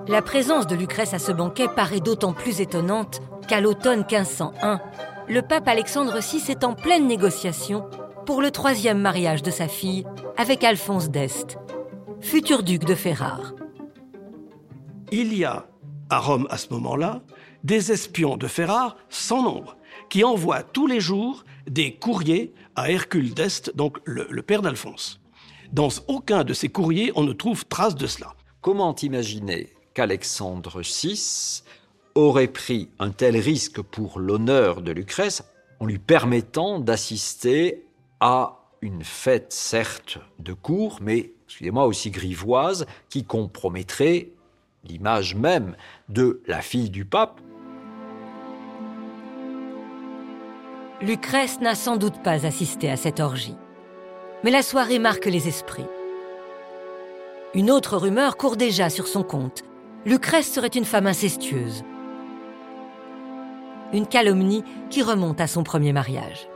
La 0.09 0.23
présence 0.23 0.67
de 0.67 0.75
Lucrèce 0.75 1.15
à 1.15 1.19
ce 1.19 1.33
banquet 1.33 1.69
paraît 1.69 2.01
d'autant 2.01 2.33
plus 2.33 2.61
étonnante 2.61 3.23
qu'à 3.47 3.61
l'automne 3.61 4.01
1501, 4.01 4.81
le 5.29 5.43
pape 5.43 5.69
Alexandre 5.69 6.19
VI 6.19 6.51
est 6.51 6.65
en 6.65 6.75
pleine 6.75 7.07
négociation 7.07 7.89
pour 8.27 8.43
le 8.43 8.51
troisième 8.51 9.01
mariage 9.01 9.43
de 9.43 9.51
sa 9.51 9.69
fille 9.69 10.05
avec 10.37 10.65
Alphonse 10.65 11.11
d'Este, 11.11 11.59
futur 12.21 12.63
duc 12.63 12.85
de 12.85 12.95
Ferrare. 12.95 13.55
Il 15.11 15.37
y 15.37 15.45
a 15.45 15.67
à 16.11 16.19
Rome 16.19 16.47
à 16.51 16.57
ce 16.57 16.73
moment-là 16.73 17.23
des 17.65 17.93
espions 17.93 18.37
de 18.37 18.49
Ferrare 18.49 18.97
sans 19.09 19.43
nombre 19.43 19.77
qui 20.09 20.25
envoient 20.25 20.63
tous 20.63 20.87
les 20.87 21.01
jours 21.01 21.45
des 21.67 21.95
courriers 21.95 22.53
à 22.77 22.91
Hercule 22.91 23.35
d'Este, 23.35 23.77
donc 23.77 23.99
le, 24.05 24.27
le 24.31 24.43
père 24.43 24.63
d'Alphonse. 24.63 25.21
Dans 25.73 25.89
aucun 26.09 26.45
de 26.45 26.53
ces 26.53 26.69
courriers, 26.69 27.13
on 27.15 27.23
ne 27.23 27.33
trouve 27.33 27.65
trace 27.65 27.95
de 27.95 28.07
cela. 28.07 28.35
Comment 28.61 28.95
imaginer 28.97 29.73
qu'Alexandre 29.95 30.83
VI 30.83 31.63
aurait 32.15 32.49
pris 32.49 32.89
un 32.99 33.11
tel 33.11 33.37
risque 33.37 33.81
pour 33.81 34.19
l'honneur 34.19 34.83
de 34.83 34.93
Lucrèce 34.93 35.43
en 35.81 35.87
lui 35.87 35.99
permettant 35.99 36.79
d'assister 36.79 37.85
à 38.21 38.59
une 38.83 39.05
fête 39.05 39.53
certes 39.53 40.19
de 40.39 40.53
cour, 40.53 40.99
mais, 41.01 41.33
excusez-moi, 41.47 41.87
aussi 41.87 42.11
grivoise, 42.11 42.87
qui 43.09 43.25
compromettrait 43.25 44.31
l'image 44.85 45.35
même 45.35 45.77
de 46.09 46.43
la 46.47 46.61
fille 46.61 46.91
du 46.91 47.05
pape. 47.05 47.41
Lucrèce 51.03 51.61
n'a 51.61 51.75
sans 51.75 51.97
doute 51.97 52.23
pas 52.23 52.47
assisté 52.47 52.91
à 52.91 52.97
cette 52.97 53.21
orgie. 53.21 53.57
Mais 54.45 54.51
la 54.51 54.63
soirée 54.63 54.99
marque 54.99 55.27
les 55.27 55.49
esprits. 55.49 55.87
Une 57.55 57.71
autre 57.71 57.97
rumeur 57.97 58.37
court 58.37 58.57
déjà 58.57 58.89
sur 58.89 59.07
son 59.07 59.23
compte. 59.23 59.63
Lucrèce 60.07 60.51
serait 60.51 60.69
une 60.69 60.85
femme 60.85 61.07
incestueuse 61.07 61.85
une 63.93 64.07
calomnie 64.07 64.65
qui 64.91 65.03
remonte 65.03 65.41
à 65.41 65.47
son 65.47 65.63
premier 65.63 65.93
mariage. 65.93 66.49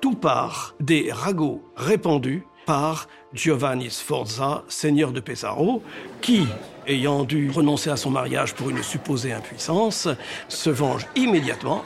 Tout 0.00 0.14
part 0.14 0.74
des 0.80 1.10
ragots 1.12 1.62
répandus 1.76 2.46
par 2.64 3.08
Giovanni 3.32 3.90
Sforza, 3.90 4.64
seigneur 4.68 5.12
de 5.12 5.20
Pesaro, 5.20 5.82
qui, 6.20 6.46
ayant 6.86 7.24
dû 7.24 7.50
renoncer 7.50 7.90
à 7.90 7.96
son 7.96 8.10
mariage 8.10 8.54
pour 8.54 8.70
une 8.70 8.82
supposée 8.82 9.32
impuissance, 9.32 10.08
se 10.48 10.70
venge 10.70 11.06
immédiatement. 11.16 11.84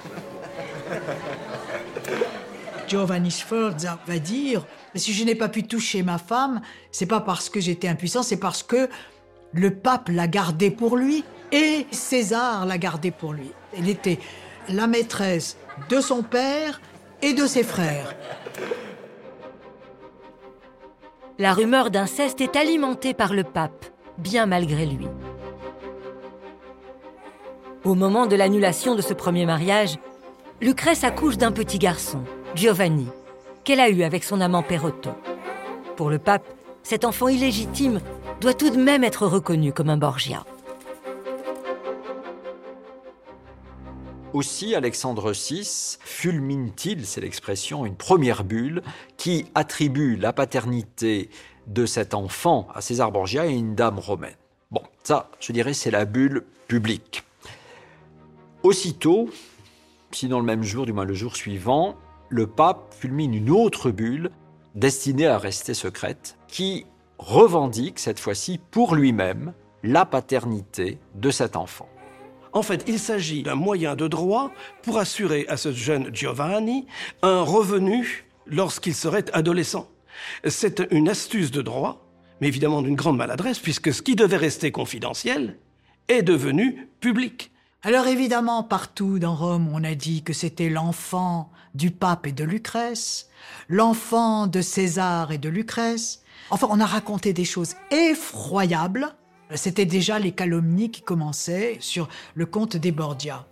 Giovanni 2.89 3.31
Sforza 3.31 3.99
va 4.07 4.19
dire 4.19 4.67
si 4.95 5.13
je 5.13 5.25
n'ai 5.25 5.35
pas 5.37 5.49
pu 5.49 5.63
toucher 5.63 6.03
ma 6.03 6.19
femme, 6.19 6.61
c'est 6.91 7.07
pas 7.07 7.21
parce 7.21 7.49
que 7.49 7.61
j'étais 7.61 7.89
impuissant, 7.89 8.23
c'est 8.23 8.37
parce 8.37 8.63
que 8.63 8.89
le 9.53 9.75
pape 9.75 10.09
l'a 10.09 10.27
gardée 10.27 10.71
pour 10.71 10.97
lui 10.97 11.25
et 11.53 11.87
César 11.91 12.67
l'a 12.67 12.79
gardée 12.79 13.11
pour 13.11 13.33
lui. 13.33 13.53
Elle 13.77 13.89
était 13.89 14.19
la 14.69 14.87
maîtresse 14.87 15.57
de 15.89 16.01
son 16.01 16.23
père 16.23 16.81
et 17.23 17.33
de 17.33 17.47
ses 17.47 17.63
frères. 17.63 18.15
La 21.39 21.55
rumeur 21.55 21.91
d'inceste 21.91 22.41
est 22.41 22.57
alimentée 22.57 23.15
par 23.15 23.33
le 23.33 23.45
pape, 23.45 23.87
bien 24.21 24.47
malgré 24.47 24.87
lui. 24.87 25.09
Au 27.85 27.95
moment 27.95 28.27
de 28.27 28.37
l'annulation 28.37 28.95
de 28.95 29.03
ce 29.03 29.15
premier 29.15 29.47
mariage, 29.47 29.99
Lucrèce 30.61 31.05
accouche 31.05 31.39
d'un 31.39 31.53
petit 31.53 31.79
garçon, 31.79 32.21
Giovanni, 32.55 33.09
qu'elle 33.65 33.81
a 33.81 33.89
eu 33.89 34.03
avec 34.03 34.23
son 34.23 34.41
amant 34.41 34.63
Perotto. 34.63 35.11
Pour 35.97 36.11
le 36.11 36.19
pape, 36.19 36.47
cet 36.83 37.05
enfant 37.05 37.29
illégitime 37.29 38.01
doit 38.41 38.55
tout 38.55 38.71
de 38.71 38.77
même 38.77 39.05
être 39.05 39.27
reconnu 39.27 39.73
comme 39.73 39.89
un 39.89 39.97
Borgia. 39.97 40.45
Aussi, 44.33 44.77
Alexandre 44.77 45.33
VI 45.33 45.99
fulmine-t-il, 46.01 47.05
c'est 47.05 47.21
l'expression, 47.21 47.85
une 47.85 47.97
première 47.97 48.45
bulle 48.45 48.83
qui 49.17 49.47
attribue 49.57 50.17
la 50.17 50.33
paternité 50.33 51.31
de 51.71 51.87
cet 51.87 52.15
enfant 52.15 52.69
à 52.75 52.81
César 52.81 53.13
Borgia 53.13 53.47
et 53.47 53.53
une 53.53 53.75
dame 53.75 53.99
romaine. 53.99 54.35
Bon, 54.71 54.83
ça, 55.05 55.31
je 55.41 55.53
dirais, 55.53 55.73
c'est 55.73 55.91
la 55.91 56.05
bulle 56.05 56.45
publique. 56.69 57.23
Aussitôt, 58.63 59.31
sinon 60.11 60.41
le 60.41 60.45
même 60.45 60.63
jour, 60.63 60.85
du 60.85 60.93
moins 60.93 61.05
le 61.05 61.15
jour 61.15 61.37
suivant, 61.37 61.97
le 62.29 62.47
pape 62.47 62.95
fulmine 62.95 63.35
une 63.35 63.51
autre 63.51 63.91
bulle 63.91 64.31
destinée 64.75 65.27
à 65.27 65.39
rester 65.39 65.75
secrète, 65.75 66.37
qui 66.49 66.87
revendique 67.19 67.99
cette 67.99 68.21
fois-ci 68.21 68.61
pour 68.71 68.95
lui-même 68.95 69.53
la 69.83 70.05
paternité 70.05 70.99
de 71.15 71.31
cet 71.31 71.57
enfant. 71.57 71.89
En 72.53 72.63
fait, 72.63 72.85
il 72.89 72.99
s'agit 72.99 73.43
d'un 73.43 73.55
moyen 73.55 73.95
de 73.95 74.09
droit 74.09 74.51
pour 74.83 74.99
assurer 74.99 75.47
à 75.49 75.57
ce 75.57 75.73
jeune 75.73 76.15
Giovanni 76.15 76.87
un 77.23 77.43
revenu 77.43 78.27
lorsqu'il 78.47 78.95
serait 78.95 79.25
adolescent. 79.33 79.89
C'est 80.47 80.83
une 80.91 81.09
astuce 81.09 81.51
de 81.51 81.63
droit, 81.63 82.07
mais 82.41 82.49
évidemment 82.49 82.83
d'une 82.83 82.97
grande 82.97 83.17
maladresse, 83.17 83.59
puisque 83.59 83.93
ce 83.93 84.03
qui 84.03 84.17
devait 84.17 84.37
rester 84.37 84.73
confidentiel 84.73 85.59
est 86.09 86.23
devenu 86.23 86.89
public. 87.01 87.51
Alors 87.83 88.07
évidemment, 88.07 88.63
partout 88.63 89.19
dans 89.19 89.35
Rome, 89.35 89.71
on 89.73 89.85
a 89.85 89.95
dit 89.95 90.23
que 90.23 90.33
c'était 90.33 90.69
l'enfant 90.69 91.51
du 91.75 91.91
pape 91.91 92.27
et 92.27 92.33
de 92.33 92.45
Lucrèce, 92.45 93.29
l'enfant 93.69 94.47
de 94.47 94.61
César 94.61 95.33
et 95.33 95.39
de 95.39 95.49
Lucrèce, 95.49 96.23
Enfin, 96.51 96.67
on 96.71 96.81
a 96.81 96.87
raconté 96.87 97.33
des 97.33 97.45
choses 97.45 97.75
effroyables 97.91 99.09
C'était 99.55 99.87
déjà 99.87 100.19
les 100.19 100.33
calomnies 100.33 100.91
qui 100.91 101.03
commençaient 101.03 101.77
sur 101.81 102.09
le 102.35 102.47
comte 102.47 102.77
des 102.77 102.93
Borgia. 102.93 103.47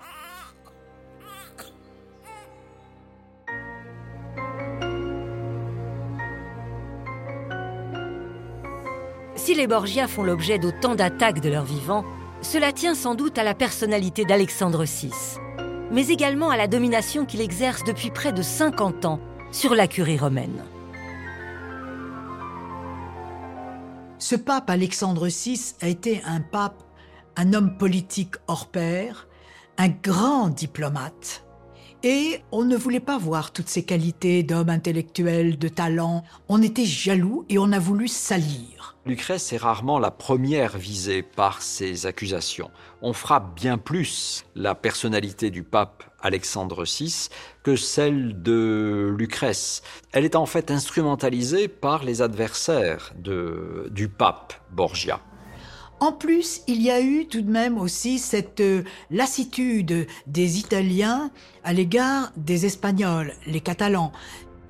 Si 9.49 9.55
les 9.55 9.67
Borgia 9.67 10.07
font 10.09 10.25
l'objet 10.25 10.59
d'autant 10.59 10.95
d'attaques 10.95 11.41
de 11.41 11.49
leur 11.49 11.65
vivant, 11.65 12.05
cela 12.43 12.71
tient 12.71 12.95
sans 12.95 13.15
doute 13.15 13.39
à 13.39 13.43
la 13.43 13.55
personnalité 13.55 14.27
d'Alexandre 14.27 14.85
VI, 14.85 15.11
mais 15.91 16.09
également 16.09 16.51
à 16.51 16.59
la 16.59 16.67
domination 16.67 17.25
qu'il 17.25 17.41
exerce 17.41 17.83
depuis 17.83 18.11
près 18.11 18.35
de 18.35 18.43
50 18.43 19.07
ans 19.07 19.21
sur 19.51 19.75
la 19.75 19.89
curie 19.89 20.19
romaine. 20.19 20.63
Ce 24.19 24.37
pape 24.37 24.69
Alexandre 24.69 25.29
VI 25.29 25.77
a 25.81 25.89
été 25.89 26.21
un 26.27 26.43
pape, 26.43 26.83
un 27.37 27.55
homme 27.55 27.79
politique 27.79 28.35
hors 28.49 28.67
pair, 28.67 29.29
un 29.79 29.89
grand 29.89 30.51
diplomate. 30.51 31.48
Et 32.05 32.41
on 32.53 32.65
ne 32.65 32.77
voulait 32.77 33.01
pas 33.01 33.19
voir 33.19 33.53
toutes 33.53 33.69
ces 33.69 33.83
qualités 33.83 34.45
d'homme 34.45 34.69
intellectuel, 34.69 35.59
de 35.59 35.69
talent. 35.69 36.23
On 36.49 36.63
était 36.63 36.85
jaloux 36.85 37.45
et 37.49 37.59
on 37.59 37.73
a 37.73 37.81
voulu 37.81 38.07
salir. 38.07 38.97
Lucrèce 39.05 39.53
est 39.53 39.57
rarement 39.57 39.99
la 39.99 40.11
première 40.11 40.77
visée 40.77 41.23
par 41.23 41.63
ces 41.63 42.07
accusations. 42.07 42.71
On 43.03 43.13
frappe 43.13 43.57
bien 43.57 43.79
plus 43.79 44.45
la 44.55 44.75
personnalité 44.75 45.51
du 45.51 45.65
pape 45.65 46.05
Alexandre 46.21 46.85
VI 46.85 47.31
que 47.63 47.75
celle 47.75 48.43
de 48.43 49.15
Lucrèce. 49.17 49.83
Elle 50.13 50.25
est 50.25 50.37
en 50.37 50.47
fait 50.47 50.71
instrumentalisée 50.71 51.69
par 51.69 52.05
les 52.05 52.23
adversaires 52.23 53.13
du 53.17 54.09
pape 54.09 54.53
Borgia. 54.71 55.21
En 56.01 56.13
plus, 56.13 56.63
il 56.69 56.81
y 56.81 56.91
a 56.91 57.01
eu 57.01 57.27
tout 57.27 57.43
de 57.43 57.51
même 57.51 57.77
aussi 57.77 58.21
cette 58.21 58.61
euh, 58.61 58.85
lassitude 59.11 60.07
des 60.29 60.59
Italiens 60.59 61.31
à 61.65 61.73
l'égard 61.73 62.33
des 62.37 62.67
Espagnols, 62.67 63.35
les 63.47 63.61
Catalans. 63.61 64.13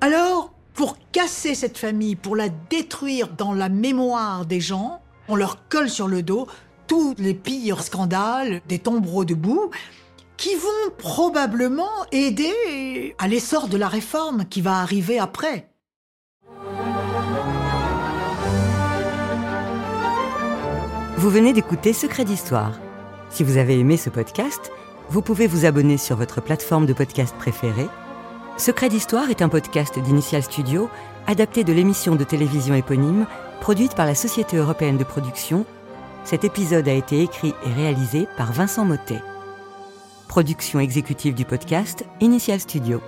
Alors, 0.01 0.51
pour 0.73 0.97
casser 1.11 1.53
cette 1.53 1.77
famille, 1.77 2.15
pour 2.15 2.35
la 2.35 2.49
détruire 2.49 3.27
dans 3.27 3.53
la 3.53 3.69
mémoire 3.69 4.45
des 4.47 4.59
gens, 4.59 5.01
on 5.27 5.35
leur 5.35 5.67
colle 5.67 5.89
sur 5.89 6.07
le 6.07 6.23
dos 6.23 6.47
tous 6.87 7.13
les 7.19 7.35
pires 7.35 7.83
scandales 7.83 8.61
des 8.67 8.79
tombereaux 8.79 9.25
de 9.25 9.35
boue 9.35 9.69
qui 10.37 10.55
vont 10.55 10.91
probablement 10.97 12.05
aider 12.11 13.13
à 13.19 13.27
l'essor 13.27 13.67
de 13.67 13.77
la 13.77 13.87
réforme 13.87 14.45
qui 14.45 14.61
va 14.61 14.79
arriver 14.79 15.19
après. 15.19 15.68
Vous 21.19 21.29
venez 21.29 21.51
d'écouter 21.51 21.91
Secret 21.91 22.23
d'Histoire. 22.23 22.71
Si 23.29 23.43
vous 23.43 23.57
avez 23.57 23.77
aimé 23.77 23.97
ce 23.97 24.09
podcast, 24.09 24.71
vous 25.09 25.21
pouvez 25.21 25.47
vous 25.47 25.65
abonner 25.65 25.97
sur 25.97 26.15
votre 26.15 26.39
plateforme 26.39 26.85
de 26.85 26.93
podcast 26.93 27.35
préférée. 27.37 27.89
Secret 28.55 28.87
d'Histoire 28.87 29.29
est 29.29 29.41
un 29.41 29.49
podcast 29.49 29.99
d'Initial 29.99 30.43
Studio, 30.43 30.89
adapté 31.27 31.65
de 31.65 31.73
l'émission 31.73 32.15
de 32.15 32.23
télévision 32.23 32.73
éponyme, 32.73 33.25
produite 33.59 33.95
par 33.95 34.05
la 34.05 34.15
Société 34.15 34.55
européenne 34.55 34.95
de 34.95 35.03
production. 35.03 35.65
Cet 36.23 36.45
épisode 36.45 36.87
a 36.87 36.93
été 36.93 37.21
écrit 37.21 37.53
et 37.65 37.73
réalisé 37.73 38.25
par 38.37 38.53
Vincent 38.53 38.85
Mottet. 38.85 39.21
Production 40.29 40.79
exécutive 40.79 41.35
du 41.35 41.43
podcast, 41.43 42.05
Initial 42.21 42.61
Studio. 42.61 43.01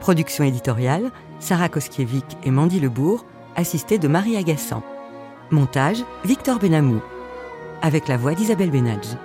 Production 0.00 0.44
éditoriale, 0.44 1.10
Sarah 1.40 1.68
Koskiewicz 1.68 2.38
et 2.42 2.50
Mandy 2.50 2.80
Lebourg, 2.80 3.26
assistée 3.54 3.98
de 3.98 4.08
Marie 4.08 4.38
Agassan. 4.38 4.80
Montage, 5.50 6.02
Victor 6.24 6.58
Benamou 6.58 7.02
avec 7.82 8.08
la 8.08 8.16
voix 8.16 8.34
d'Isabelle 8.34 8.70
Benadj. 8.70 9.16